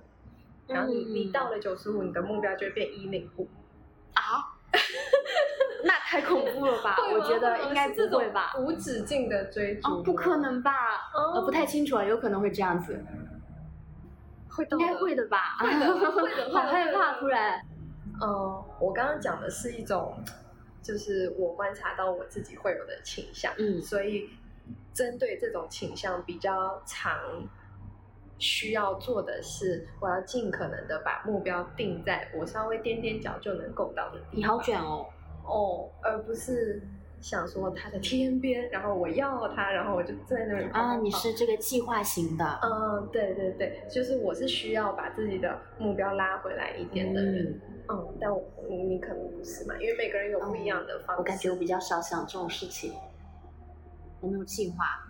[0.68, 3.48] 然后你、嗯你到了九十五，你的目标就会变一零五。
[4.14, 4.54] 啊？
[5.82, 6.94] 那太恐怖了吧？
[7.12, 8.54] 我觉得应该不会吧？
[8.60, 10.70] 无止境的追逐、哦，不可，能吧？
[11.12, 13.02] 哦呃，不太清楚啊，有可能会这样子，
[14.64, 15.56] 应该会的吧？
[15.60, 17.60] 会的会的好害怕，突然。
[18.22, 20.14] 嗯，我刚刚讲的是一种，
[20.82, 24.30] 就是我观察到我自己会有的倾向，嗯所以
[24.92, 27.18] 针对这种倾向比较常
[28.38, 34.34] 需要做的是，我要尽可能的把目标定在我稍微踮踮脚就能够到的地方。
[34.36, 35.06] 你好卷哦。
[35.44, 36.82] 哦，而不是
[37.20, 42.58] 想说它在天边，然后我要它，然后我就在那里啊，你是这个计划型的。
[42.62, 47.60] 嗯，对对对，就是我是需要把自己的目标拉回来一点的人。
[47.88, 51.20] 嗯，但我你你可能不是嘛，因为每个人有不一样的方式。
[51.20, 52.94] 我感觉我比较少想这种事情，
[54.20, 55.06] 我没有计划。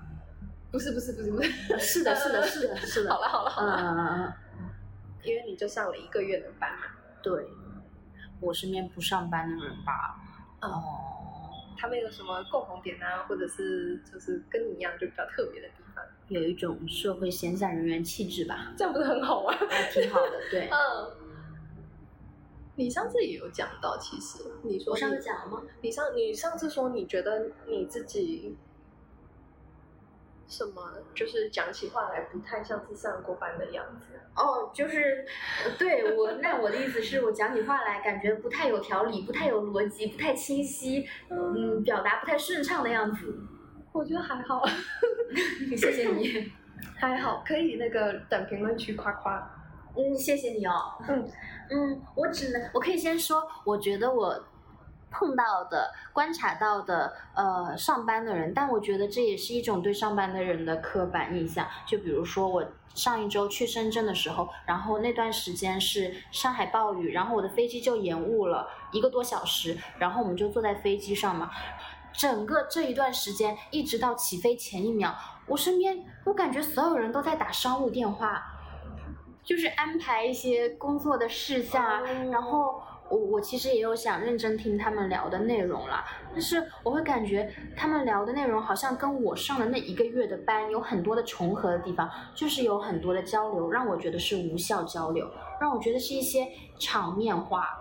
[0.72, 3.10] 不是不是不是不是，是的，是的，是的，是的。
[3.14, 4.68] 好了好了好嗯了，嗯嗯嗯，
[5.22, 6.86] 因为你就上了一个月的班嘛，
[7.22, 7.44] 对，
[8.40, 10.16] 我身边不上班的人吧。
[10.60, 11.19] 嗯哦，
[11.80, 19.50] 他们有什么共同点啊，或者是就是跟你一样就比较特别的地方，有一种社会闲散人员气质吧，这样不是很好吗？
[19.70, 20.38] 还挺好的。
[20.50, 21.10] 对， 嗯。
[22.76, 25.62] 你上次也有讲到，其实你说我上次讲了吗？
[25.80, 28.56] 你上你上次说你觉得你自己
[30.48, 34.09] 什么，就是讲起话来不太像是上过班的样子。
[34.36, 35.26] 哦，就是，
[35.64, 43.38] 呃对我，那我的意思是我讲起话来感觉不太有条理，不太有逻辑，不太清晰，嗯，表达不太顺畅的样子。
[43.92, 44.62] 我觉得还好
[45.76, 46.50] 谢谢你，
[46.96, 49.56] 还好，可以那个等评论区夸夸。
[49.96, 50.72] 嗯，谢谢你哦。
[51.08, 51.28] 嗯
[51.70, 54.32] 嗯，我只能，我可以先说，我觉得我
[55.10, 61.66] 碰到的、观察到的，呃，上班的人，但我觉得这也是一种对上班的人的刻板印象。
[61.84, 71.50] 就比如说我上一周去深圳的时候，然后那段时间是上海暴雨，然后我的飞机就延误了一个多小时，然后我们就坐在飞机上嘛，
[72.12, 75.14] 整个这一段时间一直到起飞前一秒，
[75.46, 78.42] 我身边我感觉所有人都在打商务电话，
[79.42, 82.80] 就是安排一些工作的事项，然后。
[83.10, 95.28] 我我其实也有想认真听他们聊的内容啦，但是我会感觉他们聊的内容好像跟我上的那一个月的班有很多的重合的地方，就是有很多的交流，让我觉得是无效交流，
[95.60, 96.46] 让我觉得是一些
[96.78, 97.76] 场面话。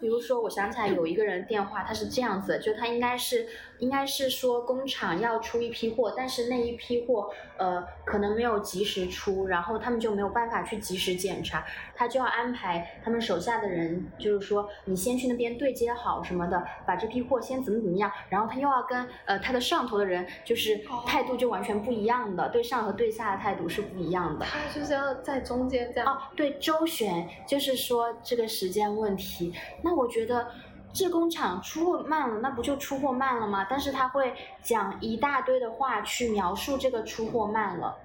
[0.00, 3.46] 比如说，我想起来有一个人电话，他是这样子，就他应该是
[3.78, 7.30] 应该是说工厂要出一批货，但是那一批货
[7.62, 24.44] 呃可能没有及时出，然后他们就没有办法去及时检查，他就要安排他们手下的人，就是说你先去那边对接好什么的，把这批货先怎么怎么样，然后他又要跟呃他的上头的人，就是态度就完全不一样的，对上和对下的态度是不一样的。
[24.44, 26.12] 他就是要在中间这样。
[26.12, 29.92] 哦，对，周旋，就是说这个时间问题，那。
[29.92, 30.48] 我觉得
[30.92, 33.66] 这工厂出货慢了，那不就出货慢了吗？
[33.68, 37.96] 但是他会讲一大堆的话去描述这个出货慢了，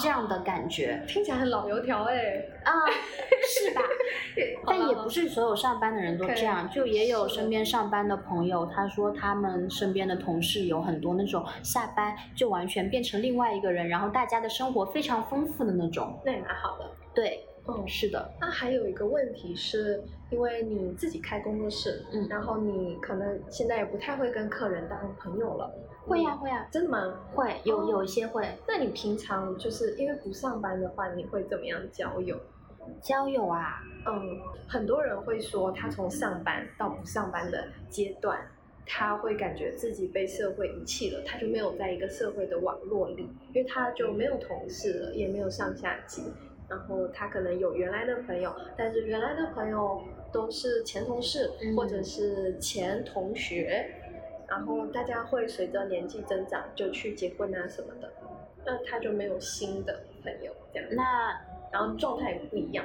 [0.00, 2.72] 这样的感觉听起来很老油条哎啊，
[3.42, 3.82] 是吧？
[4.66, 17.44] 但也不是所有上班的人都这样，就也有身边上班的朋友，他说他们身边的同事有很多那种下班就完全变成另外一个人，然后大家的生活非常丰富的那种，那也蛮好的，对。
[17.68, 18.30] 嗯，是的。
[18.40, 25.72] 那还有一个问题是，因为你自己开工作室，嗯，然后你可能现在也不太会跟客人当朋友了。
[26.06, 27.20] 会呀，会呀，真的吗？
[27.34, 28.48] 会有有一些会。
[28.68, 32.38] 那你平常就是因为不上班的话，你会怎么样交友？
[33.02, 34.38] 交友啊，嗯，
[34.68, 38.38] 很多人会说，他从上班到不上班的阶段，
[38.86, 46.22] 他会感觉自己被社会遗弃了，他就没有在一个社会的网络里，因为他就没有同事了，也没有上下级。
[46.68, 50.02] 然后他可能有原来的朋友，但是原来的朋友
[50.32, 53.94] 都是前同事或者是前同学，
[54.48, 58.12] 然后大家会随着年纪增长就去结婚啊什么的，
[58.64, 60.88] 那他就没有新的朋友这样。
[60.92, 61.40] 那
[61.72, 62.84] 然后状态也不一样，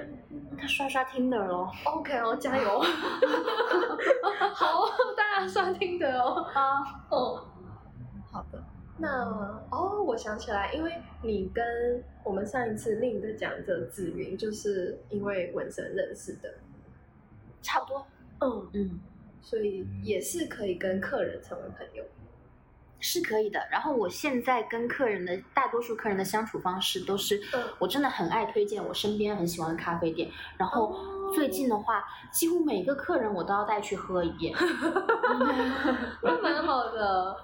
[0.60, 1.72] 他刷刷 Tinder 咯。
[1.86, 2.80] OK 哦，加油！
[4.54, 6.46] 好，大家刷 Tinder 哦。
[6.54, 7.46] 啊，哦。
[9.02, 9.26] 那
[9.72, 10.94] 哦，我想起来，因为
[11.24, 16.54] 你跟我们上一次另一个讲者紫云，就是因为纹身认识的，
[17.64, 18.06] 差不多。
[18.42, 19.00] 嗯嗯，
[19.42, 22.04] 所以也是可以跟客人成为朋友，
[23.00, 23.60] 是可以的。
[23.72, 27.42] 然后我现在跟客人的大多数客人的相处方式都是，
[27.80, 30.30] 我真的很爱推荐我身边很喜欢的咖啡店。
[30.58, 30.96] 然后
[31.34, 34.54] 最近的话，几乎每个客人我都要带去喝一遍，
[36.22, 37.36] 那蛮好的。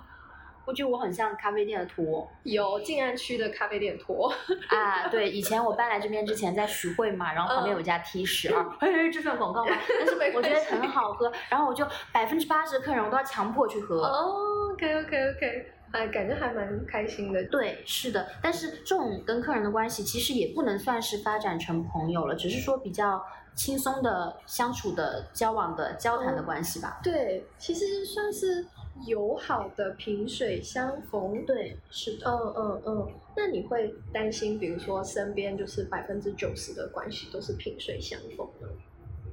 [0.68, 4.30] 我觉得我很像咖啡店的托，有静安区的咖啡店托
[4.68, 9.72] 啊，对，以前我搬来这边之前在徐汇嘛，然后旁边有家 T 十二，嘿，这算广告吗？
[9.88, 14.01] 但是我觉得很好喝，然后我就百分之八十的客人我都要强迫去喝。
[14.01, 17.41] 哦，OK OK OK，哎，感觉还蛮开心的。
[17.45, 23.24] 对，是的，但是这种跟客人的关系其实也不能算是发展成朋友了，只是说比较
[23.55, 26.99] 轻松的相处的交往的交谈的关系吧。
[27.01, 28.65] 对，其实算是。
[29.06, 33.12] 友好的萍水相逢，对，是的，嗯嗯嗯。
[33.36, 38.68] 那你会担心，比如说身边就是百分之九十的关系都是萍水相逢的，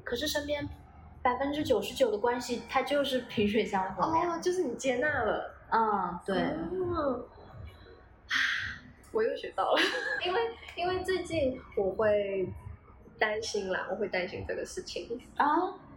[0.05, 0.69] 可是身边
[1.23, 6.37] 百分之九十九的关系，它就是萍水相逢哦，就是你接纳了，嗯，对。
[6.37, 7.25] 嗯，
[9.13, 9.81] 我又学到了，
[10.27, 10.41] 因为
[10.77, 12.47] 因为最近我会
[13.19, 15.47] 担心啦，我会担心这个事情啊，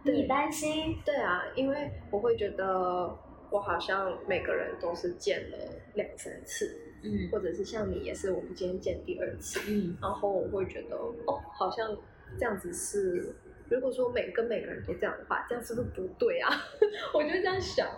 [0.02, 0.98] 你担心？
[1.04, 3.14] 对啊，因为我会觉得。
[3.50, 5.56] 我好像每个人都是见了
[5.94, 11.96] 两三次，嗯，或者是像你也是，我们今天见第二次，嗯，然后我会觉得哦，好像
[12.38, 13.34] 这样子是，
[13.70, 16.50] 如果说每跟每个人都这样的话，这样是不是不对啊？
[17.14, 17.88] 我就这样想，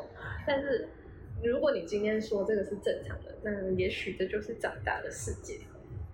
[0.46, 0.88] 但是
[1.42, 5.58] 如果你今天说这个是正常的，那也许这就是长大的世界。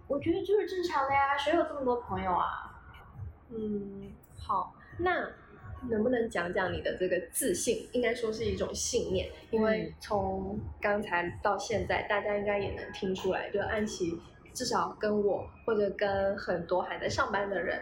[0.08, 2.80] 我觉得就是正常的呀，谁有这么多朋友啊？
[3.50, 5.28] 嗯，好，那。
[5.88, 7.88] 能不能讲讲你的这个自信？
[7.92, 14.18] 应该说是一种信念，因为从刚才到现在，大家应该也能听出来，就安琪
[14.52, 17.80] 至少跟我或者跟很多还在上班的人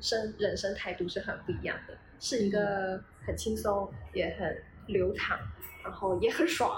[0.00, 5.38] 生人生态度是很不一样的，是一个很轻松也很流淌，
[5.82, 6.70] 然后也很爽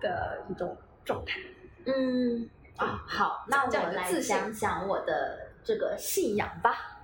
[0.00, 1.38] 的一种状态。
[1.84, 6.94] 嗯啊，好，那我来讲讲我的这个信仰吧。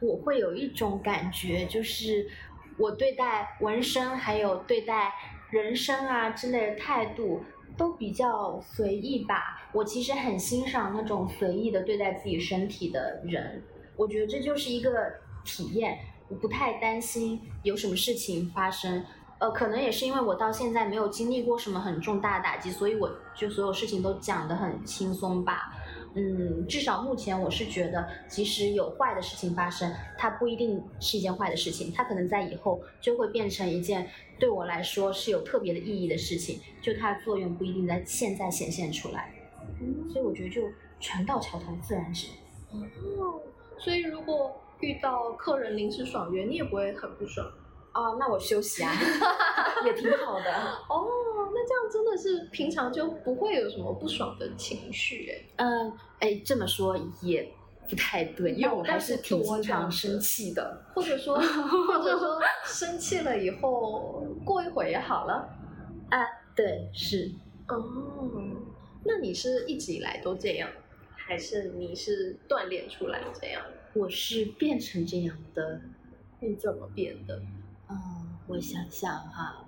[0.00, 2.28] 我会有一种感觉，就是。
[2.82, 5.12] 我对待纹身，还有对待
[5.50, 7.44] 人生啊之类的态度
[7.76, 9.70] 都比较随意吧。
[9.72, 13.62] 我其实很欣赏那种随意的对待自己身体的人，
[13.96, 15.12] 我觉得这就是一个
[15.44, 15.96] 体验。
[16.28, 19.04] 我不太担心有什么事情发生，
[19.38, 25.72] 呃，可能也是因为我到现在没有经历过什么很重大的打击，所以我就所有事情都讲得很轻松吧。
[26.14, 34.08] 嗯，至少目前我是觉得，即使有坏的事情发生，它不一定是一件坏的事情，它可能在以后就会变成一件
[34.38, 39.32] 对我来说是有特别的意义的事情，就它的作用不一定在现在显现出来。
[39.80, 40.62] 嗯，所以我觉得就
[41.00, 42.28] 船到桥头自然直。
[42.70, 43.40] 哦，
[43.78, 44.56] 所以如果。
[44.82, 47.46] 遇到客人临时爽约，你也不会很不爽
[47.94, 48.16] 哦。
[48.18, 48.92] 那我休息啊，
[49.84, 50.50] 也挺好的。
[50.88, 51.06] 哦，
[51.54, 55.64] 那这样真的是平常就不会有什么不爽的情绪哎。
[55.64, 57.48] 嗯，哎，这么说也
[57.88, 65.48] 不太对，因为我还是挺经常生气的，或者说， 或者说生气了以后过一会儿也好了。
[66.10, 66.18] 啊，
[66.56, 67.30] 对，是。
[67.68, 67.82] 哦，
[69.04, 70.68] 那你是一直以来都这样，
[71.14, 73.62] 还是你是锻炼出来这样？
[73.94, 75.80] 我是变成这样的，
[76.40, 77.40] 你怎么变的？
[77.92, 79.66] 嗯，我想想哈，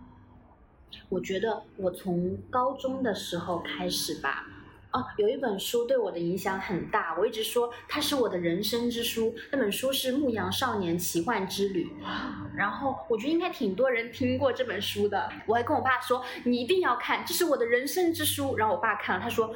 [1.11, 4.47] 我觉得我从高中的时候开始吧。
[4.93, 9.35] 哦，有一本书对我的影响很大，我一直说它是我的人生之书。
[9.51, 11.87] 那本书是《牧羊少年奇幻之旅》，
[12.55, 15.29] 然后我觉得应该挺多人听过这本书的。
[15.47, 18.57] 我还跟我爸说，你一定要看，这是我的人生之书。
[18.57, 19.53] 然后我爸看了，他说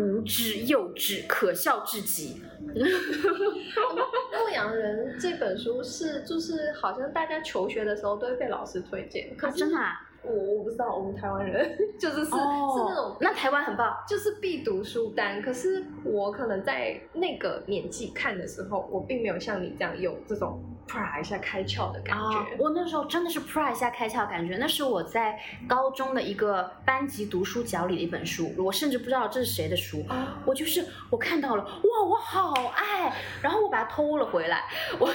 [0.00, 2.42] 无知幼稚，可笑至极。
[4.42, 9.78] 牧羊人这本书是就是好像大家求学的时候都会被老师推荐，可是真的。
[9.78, 10.08] 啊？
[10.24, 15.42] 我我不知道，我们台湾人 就是是是那种，那台湾很棒，就是必读书单。
[15.42, 20.62] 可是我可能在那个年纪看的时候，我并没有像你这样有这种。
[20.86, 24.56] 啪一下开窍的感觉，我那时候真的是啪一下开窍感觉。
[24.56, 30.04] 那是我在高中的一个班级读书角里的一本书，我甚至不知道这是谁的书。
[30.44, 34.64] 我就是我看到了，哇，我好爱，然后我把它偷了回来，
[34.98, 35.10] 我，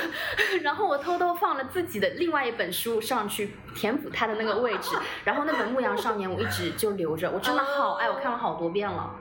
[0.62, 9.16] 然后我偷偷放了自己的另外一本书上去填补它的那个位置， 然后那本《牧羊少年》我一直就留着，我真的好爱，我看了好多遍了。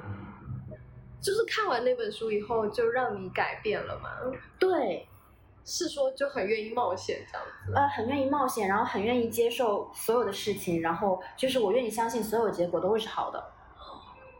[1.20, 4.10] 就是看完那本书以后，就让你改变了吗？
[4.58, 5.08] 对。
[5.66, 13.52] 是说就很愿意冒险这样子，呃，很愿意冒险，然后很愿意接受所有的事情，然后就是我愿意相信所有结果都会是好的。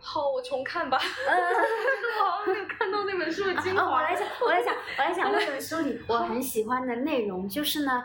[0.00, 0.96] 好，我重看吧。
[1.02, 3.90] 嗯，我好像没有看到那本书的精华。
[3.90, 8.04] 我来讲，我来讲，我来讲 那本书里我很喜欢的内容，就是呢。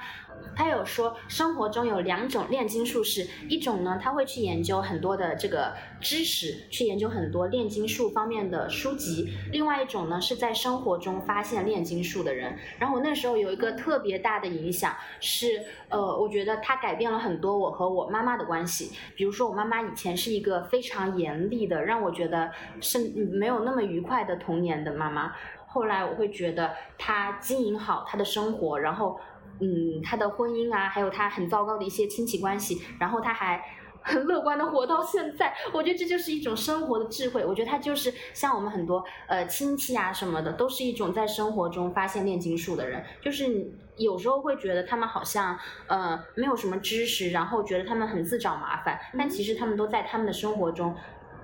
[0.54, 12.58] 他有说，生活中有两种炼金术士，一种呢，他会去研究很多的这个知识，去研究很多炼金术方面的书籍；另外一种呢，是在生活中发现炼金术的人。
[12.78, 18.92] 然后我那时候有一个特别大的影响，是呃，我觉得他改变了很多我和我妈妈的关系。
[19.16, 22.52] 比如说，我妈妈以前是一个非常严厉的，让我觉得
[22.82, 23.00] 是
[23.32, 25.34] 没有那么愉快的童年的妈妈。
[25.66, 29.18] 后来我会觉得她经营好她的生活，然后。
[29.62, 33.64] 嗯，他的婚姻啊，还有他很糟糕的一些亲戚关系，然后他还
[34.03, 37.45] 很乐观的活到现在，我觉得这就是一种生活的智慧。
[37.45, 43.05] 我觉得他就是像我们很多呃亲戚啊什么的，都是一种在生活中发现炼金术的人。
[43.22, 45.55] 就是有时候会觉得他们好像
[45.86, 50.95] 呃没有什么知识，然后觉得他们很自找麻烦，但其实他们都在他们的生活中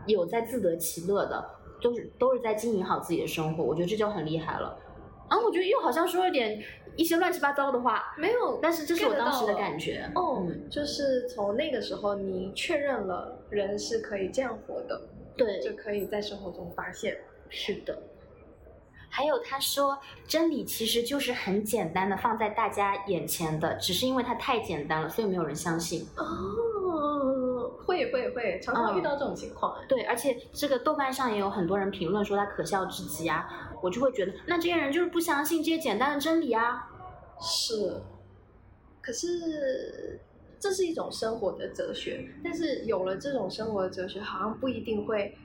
[0.08, 1.48] 有在自得其乐的，
[1.80, 3.64] 都是都是在经营好自己的生活。
[3.64, 4.76] 我觉得这就很厉害了。
[5.30, 6.64] 啊，我觉得又好像说了点。
[6.96, 10.10] 一些乱七八糟的话没有，但是这是我当时的感觉。
[10.16, 15.00] 哦，就是从那个时候，你确认了人是可以这样活的，
[15.38, 17.16] 对，就可以在生活中发现。
[17.50, 17.96] 是的。
[19.10, 26.04] 还有他说，真理其实就是很简单的放在大家眼前的，只是因为它太简单了，所以没有人相信。
[26.18, 29.78] 哦，会会会，常常遇到这种情况。
[29.88, 33.67] 对，而且这个豆瓣上也有很多人评论说他可笑至极啊。
[33.82, 36.90] 我就会觉得，那这些人就是不相信这些简单的真理啊。
[37.40, 38.02] 是，
[39.02, 40.20] 可是
[40.60, 45.38] 这是一种生活的哲学，但是有了这种生活的哲学，好像不一定会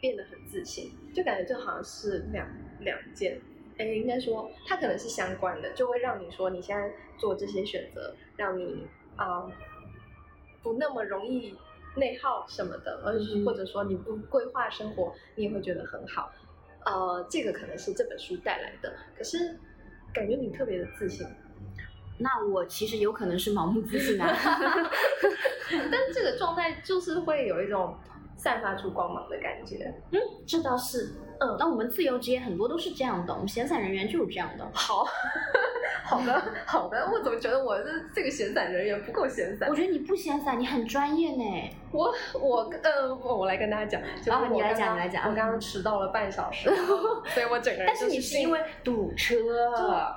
[0.00, 2.46] 变得很自信，就感觉这好像是两
[2.80, 3.40] 两件。
[3.78, 8.86] 哎，应该说它可能是相关的，就会让你说你现在做这些选择，让你
[9.16, 9.50] 啊
[10.62, 11.56] 不那么容易
[11.96, 16.30] 内耗什么的，而或者说你不规划生活，你也会觉得很好。
[16.86, 19.58] 呃，这个可能是这本书带来的，可是
[20.12, 21.26] 感觉你特别的自信。
[22.18, 24.28] 那我其实有可能是盲目自信啊，
[25.70, 27.96] 但这个状态就是会有一种
[28.36, 29.92] 散发出光芒的感觉。
[30.12, 31.14] 嗯，这倒是。
[31.58, 34.68] 那我们自由职业很多都是这样的，我们闲散人员就是这样的。
[34.72, 35.06] 好，
[36.04, 39.68] 好的，好的，我怎么觉得我这这个闲散人员不够闲散？
[39.68, 41.70] 我觉得你不闲散，你很专业呢。
[41.92, 45.28] 我我呃，我来跟大家讲，就是你来讲，你来讲。
[45.28, 46.68] 我刚刚迟到了半小时，
[47.32, 47.86] 所以我整个人。
[47.86, 49.36] 但是你是因为堵车。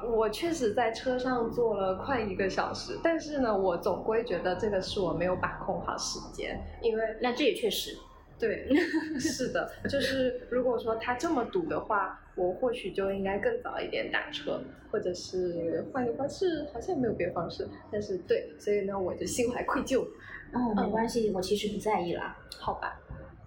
[0.10, 7.96] 我确实在车上坐了快一个小时，但是呢，我总归觉得这个是我没有把控好时间，因为那这也确实。
[8.40, 8.70] 对，
[9.20, 14.62] 是的，就是如果说他这么堵的话，我或许就应该更早一点打车，
[14.92, 17.68] 或者是换个方式，好像没有别的方式。
[17.92, 20.08] 但是对，所以呢，我就心怀愧疚。
[20.54, 22.38] 哦，没关系，我其实不在意啦。
[22.60, 23.00] 好吧，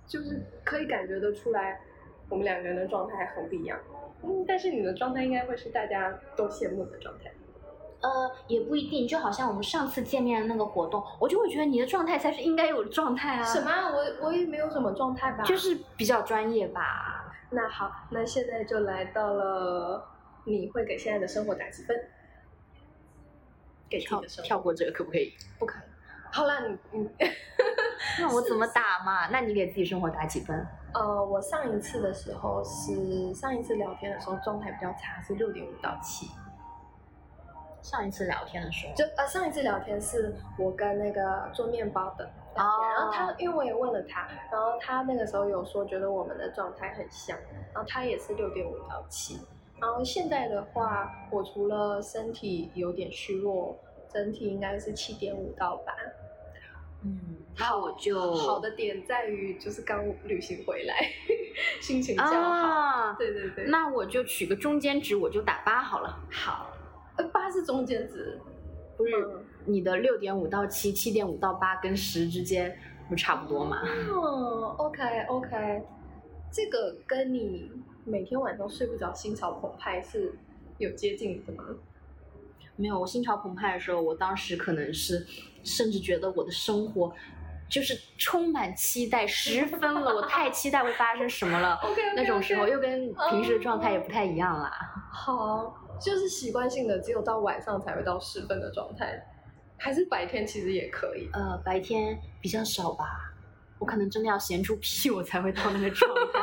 [0.07, 1.81] 就是可以感觉得出来，
[2.29, 3.79] 我们两个人的状态很不一样。
[4.23, 7.31] 嗯，但是你的状态应该会是大家都羡慕的状态。
[8.03, 13.45] 呃，也不一定，就好像我们上次见面的那个活动，我就会觉得你的状态才是应该有的状态啊。
[13.45, 13.71] 什么？
[13.93, 15.45] 我我也没有什么状态吧？
[15.45, 17.33] 就是比较专业吧。
[17.51, 20.09] 那好，那现在就来到了，
[20.45, 21.97] 你会给现在的生活打几分？
[23.89, 25.35] 给跳跳过这个可不可以？
[25.59, 25.83] 不可以。
[26.33, 27.11] 好了，你你，
[28.21, 29.27] 那我怎么打嘛？
[29.33, 30.67] 那你给自己生活打几分？
[30.95, 36.29] 呃，我上一次的时候是上一次聊天的时候状态比较差，是六点五到七。
[37.83, 42.25] 上一次聊天的时候，就呃上一次聊天是我跟那个做面包的
[42.55, 47.39] 聊天，然后他因为我也问了他，然后他那个时候有说觉得我们的状态很像，
[47.73, 49.39] 然后他也是六点五到七，
[49.81, 53.79] 然后现在的话，我除了身体有点虚弱，
[54.13, 55.93] 整体应该是七点五到八。
[57.03, 57.19] 嗯，
[57.59, 60.95] 那我就好的点在于就是刚旅行回来，
[61.81, 63.15] 心情较好。
[63.17, 66.21] 对对对，那我就取个中间值，我就打八好了。
[66.31, 66.70] 好。
[67.29, 68.39] 八是中间值，
[68.97, 69.13] 不是
[69.67, 72.77] 你的六点五到七，七点五到八跟十之间
[73.09, 73.83] 不差不多吗？
[74.11, 75.83] 哦，OK OK，
[76.51, 77.71] 这个跟你
[78.05, 80.35] 每天晚上睡不着、心潮澎湃是
[80.79, 81.65] 有接近的吗？
[82.77, 85.27] 没有，我心潮澎湃的时候，我当时可能是
[85.63, 87.13] 甚至觉得我的生活
[87.69, 91.75] 就是充满期待，十分了，我太期待会发生什么了。
[91.85, 94.71] OK，那种时候又跟平时的状态也不太一样啦。
[95.13, 95.77] 好。
[96.01, 99.23] 就是习惯性的，只有到晚上才会到十分的状态，
[99.77, 101.29] 还是白天其实也可以。
[101.33, 103.33] 呃，白天比较少吧，
[103.79, 106.41] 我可能真的要闲出屁，我才会到那个状态。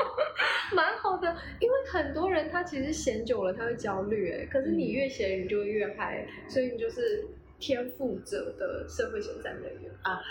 [0.76, 7.26] 蛮好的，因为很多人他其实闲久了他会焦虑，哎，可是你越闲你就会越嗨，所以你就是
[7.58, 10.22] 天赋者的社会闲散人员啊。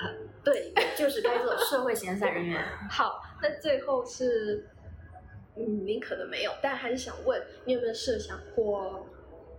[0.45, 2.62] 对，就是该做社会闲散人员。
[2.91, 4.68] 好，那最后是，
[5.57, 9.09] 嗯，你可能没有，但还是想问，你有没有设想过？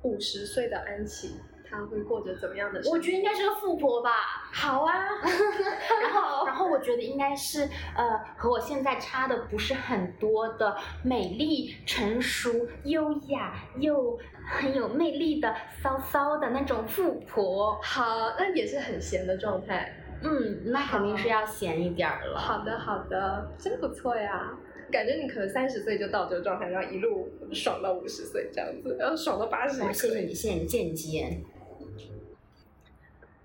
[0.08, 1.36] 五十岁的安琪，
[1.70, 2.98] 她会过着怎么样的生活？
[2.98, 4.12] 我觉得应该是个富婆吧。
[4.54, 4.94] 好啊，
[6.02, 17.80] 然后，然后我觉得应该是呃，和我现在差的不是很多的，美丽、成熟、优雅又很有魅力的骚骚的那种富婆。
[17.82, 19.94] 好，那也是很闲的状态。
[20.24, 22.40] 嗯，那肯定是要闲一点儿了。
[22.40, 24.52] 好的，好的，真不错呀。
[24.92, 29.80] 感觉你可能三十岁就到这个状态，然后一路爽到五十岁这样子，然后爽到八十。
[29.94, 31.22] 谢谢你，谢谢你见机。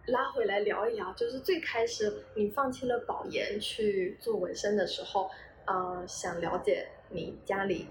[0.07, 5.31] 拉回来聊一聊，就是最开始你放弃了保研去做纹身的时候，
[5.65, 7.87] 呃，想了解你家里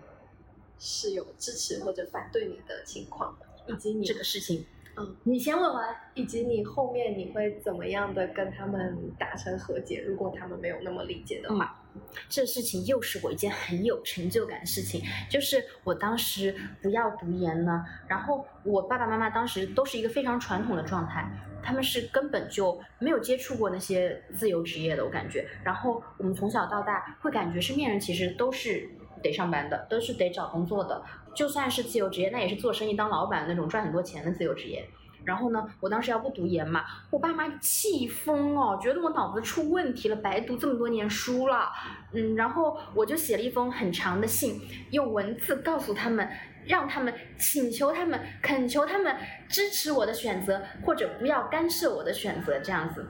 [0.78, 3.38] 是有支持或者反对你的情况，
[3.68, 4.66] 以及你这个事情。
[4.98, 10.02] 嗯，你先问完，以及你后面你会怎么样的跟他们达成和解？
[10.02, 11.82] 如果他们没有那么理解的话，
[12.28, 15.02] 这事情又是我一件很有成就感的事情。
[15.30, 21.26] 就是我当时不要读研呢，然后我爸爸妈妈当时都是一个非常传统的状态，
[21.64, 25.48] 他们是根本就没有接触过那些自由职业的，我感觉。
[25.64, 28.90] 然后我们从小到大会感觉身边人其实都是
[29.24, 31.02] 得上班的，都是得找工作的。
[31.34, 34.88] 就算是自由职业，那也是做生意当老板那种赚很多钱的自由职业。
[35.24, 41.70] 然后呢，我当时要不读研嘛，我爸妈气疯哦，觉得我脑子出问题了，白读这么多年书了。
[42.14, 44.60] 嗯，然后我就写了一封很长的信，
[44.90, 46.28] 用文字告诉他们，
[46.66, 49.16] 让他们请求他们，恳求他们
[49.48, 53.06] 支持我的选择，或者不要干涉我的选择，这样子。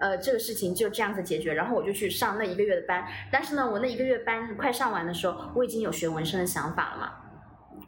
[0.00, 1.54] 呃，这个事情就这样子解决。
[1.54, 7.12] 然后我就去上那一个月的班，但是呢，我那一个月班快上完的时候，我已经有学纹身的想法了嘛。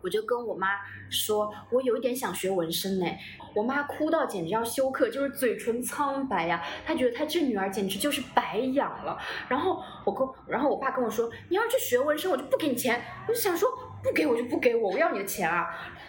[0.03, 0.69] 我就跟我妈
[1.11, 3.07] 说，我有一点想学纹身呢。
[3.55, 6.63] 我妈哭到简直要休克，就是嘴唇苍白呀。
[6.85, 9.19] 她觉得她这女儿简直就是白养了。
[9.49, 13.03] 然后我跟，然后我爸跟我说，你要去学纹身，我就不给你钱。
[13.27, 13.69] 我就想说，
[14.03, 15.67] 不给我就不给我，我要你的钱啊！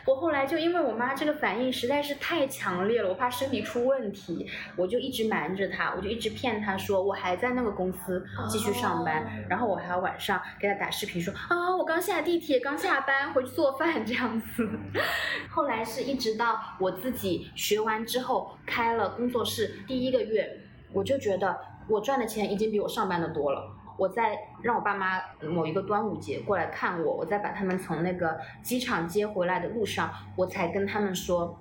[0.08, 14.70] 我后来就因为我妈这个反应实在是太强烈了，我怕身体出问题，我就一直瞒着她，我就一直骗她说我还在那个公司继续上班，然后我还要晚上给她打视频说啊我刚下地铁刚下班回去做饭这样子。
[15.52, 20.62] 后来是一直到我自己学完之后开了工作室第一个月，
[20.94, 23.77] 我就觉得我赚的钱已经比我上班的多了。
[23.98, 31.60] 我在让我爸妈某一个端午节过来看我，我再把他们从那个机场接回来的路上，我才跟他们说，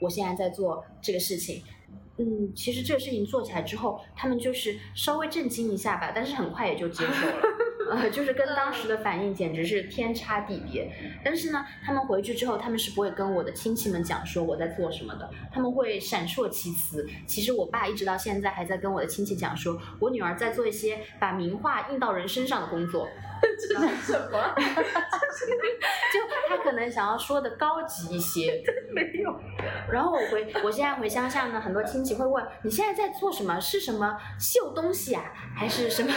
[0.00, 1.62] 我现在在做这个事情。
[2.18, 7.42] 嗯，其实这个事情做起来之后，他们就是稍微震惊一下吧，但是很快也就接受了。
[7.90, 10.90] 呃，就是跟当时的反应简直是天差地别。
[11.24, 17.06] 但是呢，他们回去之后，他们是不会跟我的亲戚们讲说我在做什么的，他们会闪烁其词。
[17.26, 23.08] 其实我爸一直到现在还在跟我的亲戚讲说，我女儿在做一些把名画印到人身上的工作。
[23.40, 24.54] 这是什么？
[26.12, 28.62] 就他可能想要说的高级一些，
[28.92, 29.34] 没有。
[29.90, 33.58] 然后我回，我现在回乡下呢，很多亲戚会问你现在在做什么？
[33.58, 35.22] 是什么绣东西啊，
[35.56, 36.12] 还是什么？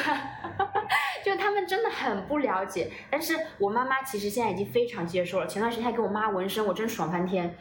[1.23, 2.91] 就他们真的很不了解。
[3.09, 5.47] 但是我妈妈其实现在已经非常接受了。
[5.47, 7.55] 前段时间还给我妈纹身，我真爽翻天。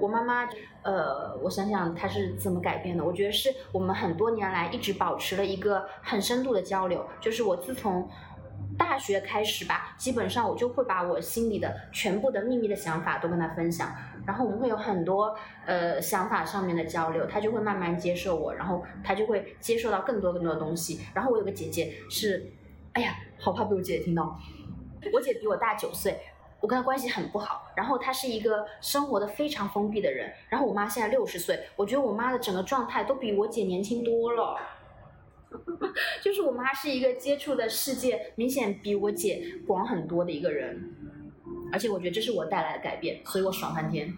[0.00, 0.48] 我妈妈，
[0.82, 3.04] 呃，我想想她是怎么改变的？
[3.04, 7.06] 我觉得是我们很多年来一直保持了一个很深度的交流。
[7.20, 8.08] 就是我自从。
[8.76, 13.88] 大学开始吧，基本上我就会把我心里的全部的秘密的想法都跟他分享，
[14.26, 21.00] 然后我们会有很多呃想法上面的交流，他就会慢慢接受我，然后他就会接受到更多更多的东西。
[21.14, 22.50] 然后我有个姐姐是，
[22.94, 24.38] 哎呀，好怕被我姐姐听到，
[25.12, 26.18] 我姐比我大九岁，
[26.60, 34.56] 我跟她关系很不好，然后她是一个生活的非常封闭的人，然后我妈现在六十岁，我觉得我妈的整个状态都比我姐年轻多了。
[36.22, 40.92] 就是我妈是一个接触的世界明显比我姐广很多的一个人，
[41.72, 44.16] 而且我觉得这是我带来的改变，所以我爽翻天。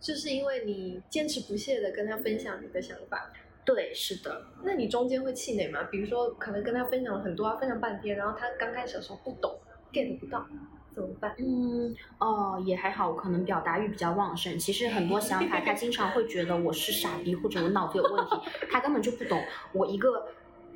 [0.00, 3.32] 就是因为你坚持不懈的跟她分享你的想法。
[3.64, 4.46] 对，是的。
[4.62, 5.84] 那你中间会气馁吗？
[5.90, 9.58] 比如说，可能跟他分享了很多，分享半天，然后他刚开始的时候不懂
[9.92, 10.46] ，get 不到，
[10.94, 11.34] 怎么办？
[11.38, 14.58] 嗯，哦，也还好，我可能表达欲比较旺盛。
[14.58, 18.36] 其实很多想法，他经常会觉得我是傻逼或者我脑子有问题，
[18.70, 19.42] 他根本就不懂
[19.72, 20.28] 我一个。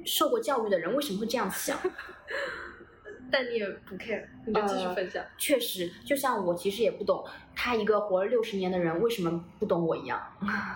[0.05, 1.77] 受过教育的人为什么会这样想？
[3.31, 5.23] 但你也不 care，你就继续分享。
[5.37, 7.23] 确实，就像我其实也不懂
[7.55, 10.23] 他一个活了六十年的人为什么不懂我一样。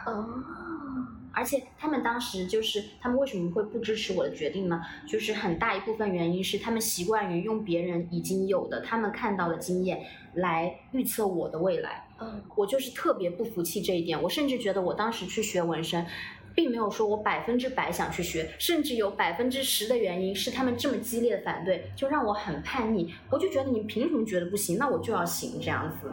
[0.05, 0.43] 哦。
[1.33, 4.81] 而且他们当时就是他们为什么会不支持我的决定呢？
[5.09, 10.03] 就是很大一部分原因是他们习惯于用别人已经有的、他们看到的经验
[10.35, 12.07] 来预测我的未来。
[12.21, 12.43] 嗯。
[12.57, 16.07] 我就是特别不服气这一点，我甚至觉得我当时去学纹身。
[16.55, 23.11] 并没有说我百分之百想去学，甚至有百分之十的原因是他们这么激烈的反对，就让我很叛逆。
[23.31, 26.13] 我就觉得你凭什么觉得不行，那我就要行这样子，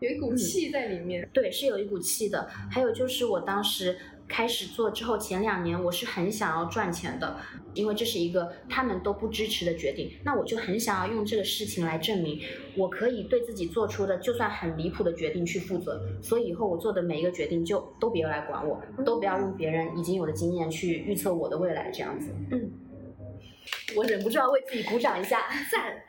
[0.00, 1.28] 有一股气在里面。
[1.32, 2.50] 对，是有一股气的。
[2.68, 3.96] 还有就是我当时。
[4.28, 7.36] 开始做之后，前两年我是很想要赚钱的，
[7.72, 10.12] 因为这是一个他们都不支持的决定。
[10.22, 12.38] 那我就很想要用这个事情来证明，
[12.76, 16.00] 我可以对自己做出的就算很离谱的决定去负责。
[16.22, 22.30] 所以以后我做的每一个决定就都别来管我，都不要用别人已经有的经验去预测我的未来，这样子。
[22.50, 22.70] 嗯，
[23.96, 25.40] 我忍不住要为自己鼓掌一下，
[25.72, 26.02] 赞。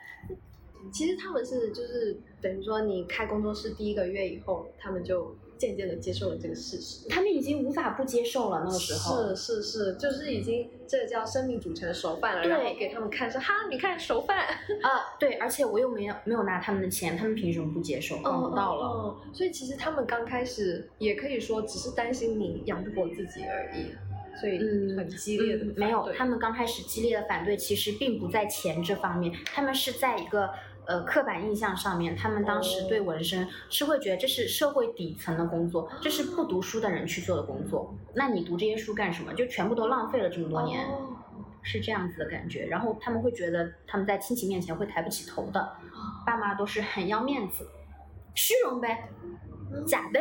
[0.91, 5.33] 其实他们是就是等于说你开工作室第一个月以后，他们就。
[5.59, 8.63] 渐渐的接受了这个事实，他们已经无法不接受了。
[8.65, 12.47] 那个时候是是是，就是已经这叫生命组成熟饭了。
[12.47, 14.45] 然后给他们看说哈，你看熟饭
[14.81, 18.17] 啊，对，而且我又没有没有拿他们的钱，他们凭什么不接受？
[18.23, 19.17] 帮不到了。
[19.33, 23.91] 所以其实他们刚开始也可以说只是担心你养不活自己而已，
[24.39, 24.57] 所以
[24.95, 25.65] 很激烈的。
[25.75, 30.49] 没有，他们刚开始激烈的反对其实并不在钱这方面，他们是在一个。
[30.89, 37.93] 呃，刻板印象上面，他们当时对纹身是会觉得这是社会底层的工作，这是不读书的人去做的工作。
[38.15, 39.31] 那你读这些书干什么？
[39.35, 40.89] 就全部都浪费了这么多年，
[41.61, 42.65] 是这样子的感觉。
[42.65, 45.73] 然后他们会觉得他们在亲戚面前会抬不起头的，
[46.25, 47.67] 爸妈都是很要面子，
[48.33, 49.09] 虚荣呗，
[49.85, 50.19] 假的。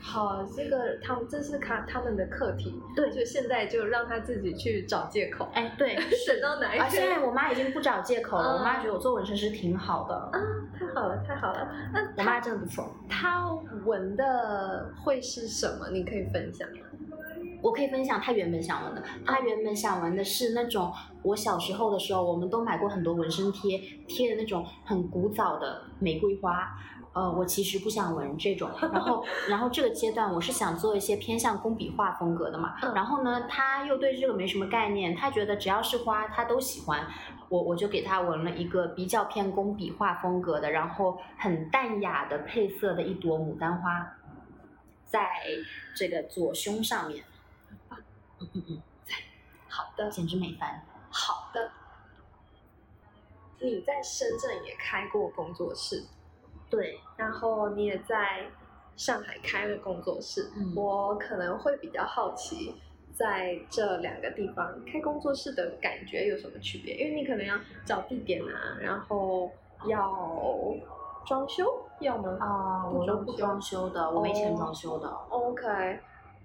[0.00, 5.48] 好，这个他们这是他他们的课题，对，就现在就让他自己去找借口。
[5.54, 5.96] 哎，对，
[6.28, 6.82] 等到哪一天？
[6.84, 10.14] 啊，现在我妈已经不找借口了，我妈觉得我做纹身师挺好的。
[10.14, 10.40] 啊，
[10.78, 11.68] 太好了，太好了。
[11.92, 12.94] 那我妈真的不错。
[13.08, 13.50] 她
[13.84, 15.88] 纹的会是什么？
[15.90, 16.86] 你可以分享吗？
[17.62, 19.02] 我可以分享她原本想纹的。
[19.24, 20.92] 她原本想纹的是那种
[21.22, 26.68] 我小时候的时候，我们都买过很多纹身贴，贴的那种很古早的玫瑰花。
[27.14, 32.92] 呃，我其实不想纹这种，然后， 然后这个阶段我是想做一些偏向工笔画风格的嘛，嗯。
[32.92, 37.06] 然后呢，他又对这个没什么概念，他觉得只要是花他都喜欢，
[37.48, 44.16] 我我就给他纹了一个比较偏工笔画风格的，然后很淡雅的配色的一朵牡丹花，
[45.06, 45.28] 在
[45.94, 47.24] 这个左胸上面，
[48.40, 48.82] 嗯嗯嗯，
[49.68, 50.84] 好的，简直美翻。
[51.10, 51.70] 好的。
[53.60, 56.04] 你在深圳也开过工作室，
[56.70, 58.46] 对，然后你也在
[58.96, 60.50] 上海开了工作室。
[60.56, 62.74] 嗯我可能会比较好奇，
[63.12, 66.96] 在这两个地方开工作室的感觉有什么区别？
[66.96, 69.50] 因为你可能要找地点啊，然后
[69.86, 70.74] 要
[71.24, 71.64] 装修，
[72.00, 72.36] 要吗？
[72.40, 75.08] 啊、我都不装修的，我没钱哦装修的。
[75.28, 75.98] OK，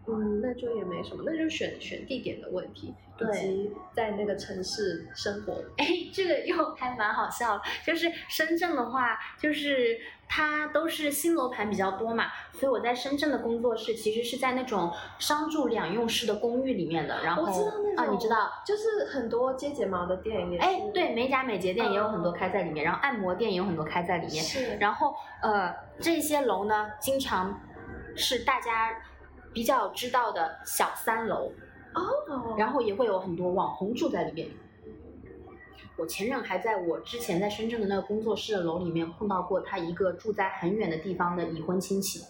[0.07, 5.53] 嗯，那就也没什么，那就选选地点的问题，以及在那个城市生活。
[5.77, 9.97] 哎，这个又 还蛮好笑，就是深圳的话，就是
[10.27, 17.23] 它都是新楼盘比较多嘛，所以我在深圳的工作室其实是在那种商住两用式的公寓里面的。
[17.23, 18.51] 然后我知道那种，啊，你知道？
[18.65, 24.43] 就是很多接睫毛的店也是，哎，对，美甲美睫店也有很多嗯开在里面，然后按摩店也有很多开在里面。
[24.43, 27.59] 是，然后呃，这些楼呢，经常
[28.15, 28.91] 是大家
[29.53, 31.51] 比较知道的小三楼。
[31.93, 34.47] 哦，然后也会有很多网红住在里面。
[35.97, 42.23] 我前任还在我之前在深圳的那个工作室的楼里面碰到过他一个住在很远的地方的已婚亲戚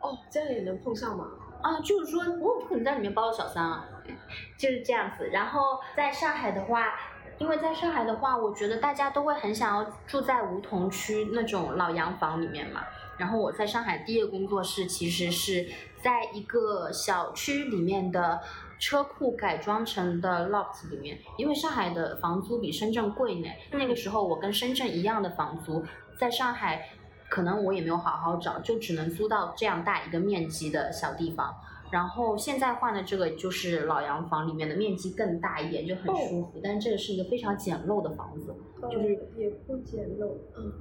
[0.00, 1.26] 哦，这样也能碰上吗？
[1.60, 3.84] 啊，就是说我不可能在里面包了小三啊，
[4.56, 5.28] 就是这样子。
[5.32, 6.94] 然后在上海的话，
[7.38, 12.82] 因为在上海的话，我觉得大家都会很想要住在梧桐区那种老洋房里面嘛。
[13.20, 15.68] 然后我在上海第一个工作室其实是
[16.02, 18.40] 在一个小区里面的
[18.78, 23.48] 车库改装成的 loft 里面，因为上海的房租比深圳贵呢。
[23.72, 25.84] 那个时候我跟深圳一样的房租，
[26.18, 26.88] 在上海
[27.28, 31.54] 可能我也没有好好找，就只能租到这样大一个面积的小地方。
[31.90, 36.58] 然后现在换的这个就是老洋房里面的面积更大一点，就很舒服。
[36.64, 38.54] 但这个是一个非常简陋的房子，
[38.90, 40.72] 就是呃也不简陋，嗯，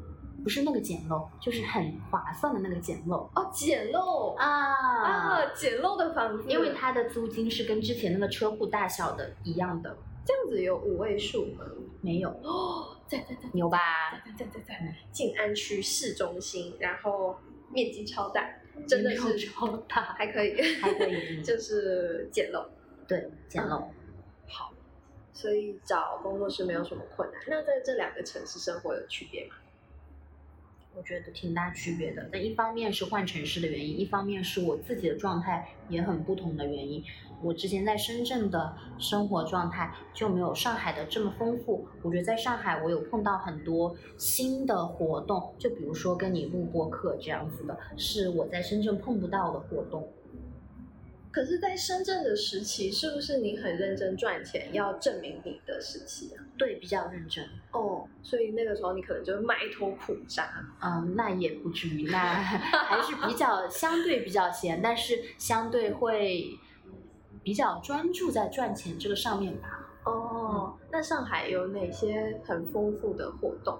[0.43, 4.47] 不是那个简陋，就是很划算的那个简陋哦，简陋啊
[5.03, 11.65] 啊，简陋的房子，因为它的租金是跟之前那个车库大小的一样的，这样子有五位数吗？
[12.01, 13.79] 没有哦，在在在牛吧？
[14.25, 17.37] 在在在在静安区市中心，然后
[17.69, 18.49] 面积超大，
[18.87, 22.65] 真的是超大， 还可以，还可以 就是简陋。
[23.07, 23.83] 对简陋。
[24.47, 24.71] 好，
[25.33, 27.41] 所以找工作是没有什么困难。
[27.47, 29.55] 那在这两个城市生活有区别吗？
[30.99, 32.27] 我觉得挺大区别的。
[32.29, 37.01] 但一方面是换城市的原因，一方面是我自己的状态也很不同的原因。
[37.41, 41.87] 我之前在深圳的生活状态就没有上海的这么丰富。
[42.01, 50.05] 我觉得在上海，我有碰到很多新的活动，就比如说跟你录播课这样子的，是我在深圳碰不到的活动。
[51.31, 56.43] 可是，在深圳的时期，是不是你很认真赚钱，要证明你的时期啊？
[56.59, 57.43] 对，比较认真。
[57.71, 60.63] 哦，所以那个时候你可能就埋头苦扎。
[60.79, 66.59] 嗯，那也不至于，那 还是比较相对比较闲，但是相对会
[67.41, 69.87] 比较专注在赚钱这个上面吧。
[70.03, 73.79] 哦，那上海有哪些很丰富的活动？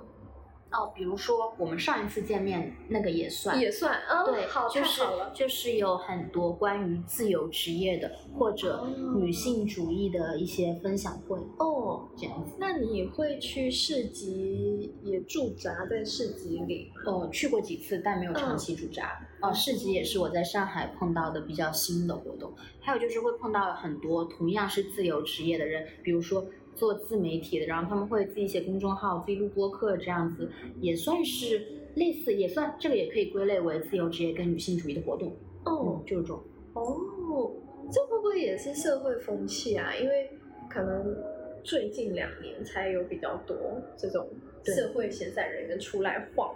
[0.72, 5.01] 哦，比如说我们上一次见面那个也算，也算，嗯，对，好，就是。
[5.34, 12.55] 就是有很多关于自由职业的或者女性主义的一些分享会，哦，这样子。
[12.59, 17.11] 那你会去市集，也驻扎在市集里吗？
[17.11, 19.20] 呃，去过几次，但没有长期驻扎。
[19.42, 22.52] 哦、市集也是我在上海碰到的比较新的活动。
[22.82, 31.66] 还有就是会碰到很多同样是自由职业的人，比如说做自媒体的，然后他们会自己写公众号、自己录播客这样子，也算是
[31.96, 35.30] 类似，也算这个也可以归类为自由职业跟女性主义的活动。
[35.66, 36.44] 哦嗯，就是这种。
[36.74, 37.52] 哦，
[37.92, 39.96] 这会不会也是社会风气啊？
[39.96, 40.30] 因为
[40.70, 41.16] 可能
[41.64, 43.58] 最近两年才有比较多
[43.98, 44.28] 这种
[44.64, 46.56] 社会闲散人员出来晃。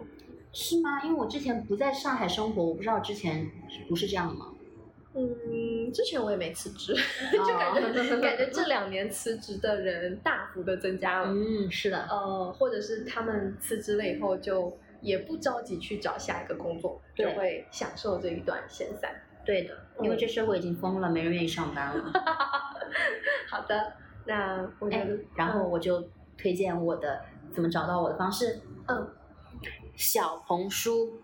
[0.54, 1.04] 是吗？
[1.04, 3.50] 因为我之前不在上海生活，我不知道之前
[3.90, 4.54] 不是这样的吗？
[5.16, 6.96] 嗯，之前我也没辞职，
[7.32, 7.82] 就感觉
[8.20, 11.30] 感觉这两年辞职的人大幅的增加了。
[11.30, 19.12] 嗯，是的，呃，或者是他们辞职了以后就也不着急去找下一个工作，就会享受这一段闲散。
[19.46, 22.12] 对的，因为这社会已经疯了，没人愿意上班了。
[23.50, 23.94] 好的，
[24.26, 26.04] 那我觉哎，，然后我就
[26.38, 27.22] 推荐我的
[27.54, 29.08] 怎么找到我的方式，嗯，
[29.96, 31.22] 小红书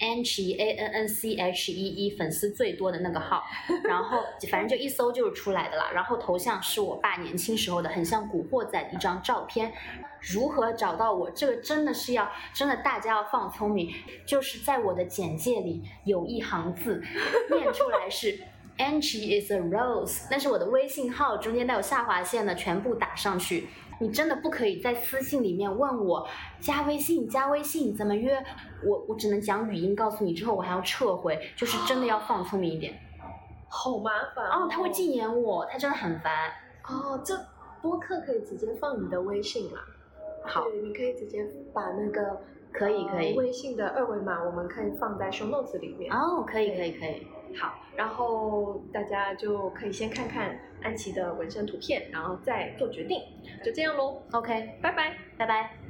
[0.00, 3.42] 安琪 A N N C H E E 粉丝最多的那个号，
[3.84, 5.90] 然后反正就一搜就是出来的啦。
[5.92, 9.72] 然后头像是我爸年轻时候的很像古惑仔的一张照片。
[10.20, 11.30] 如何找到我？
[11.30, 13.92] 这个真的是要真的大家要放聪明，
[14.26, 17.00] 就是在我的简介里有一行字，
[17.50, 18.40] 念出来是
[18.78, 23.68] Angie is a rose，但是我的微信号，中间带有下划线的，全部打上去。
[24.00, 26.26] 你真的不可以在私信里面问我
[26.60, 28.42] 加微信，加微信怎么约？
[28.84, 32.98] 我我只能讲语音告诉你，之后我还要撤回，就是真的要放聪明一点。
[33.68, 36.50] 好麻烦哦，他会禁言我，他真的很烦。
[36.84, 37.38] 哦，这
[37.82, 39.80] 播客可以直接放你的微信啦。
[40.44, 41.44] 好，对你可以直接
[41.74, 42.40] 把那个
[42.72, 46.10] 可以可以微信的二维码，我们可以放在 show notes 里面。
[46.12, 47.26] 哦，可以可以可以。
[47.56, 53.22] 好，然后大家就可以先看看安琪的纹身图片，然后再做决定。
[53.64, 55.87] 就这样喽，OK，拜拜，拜拜。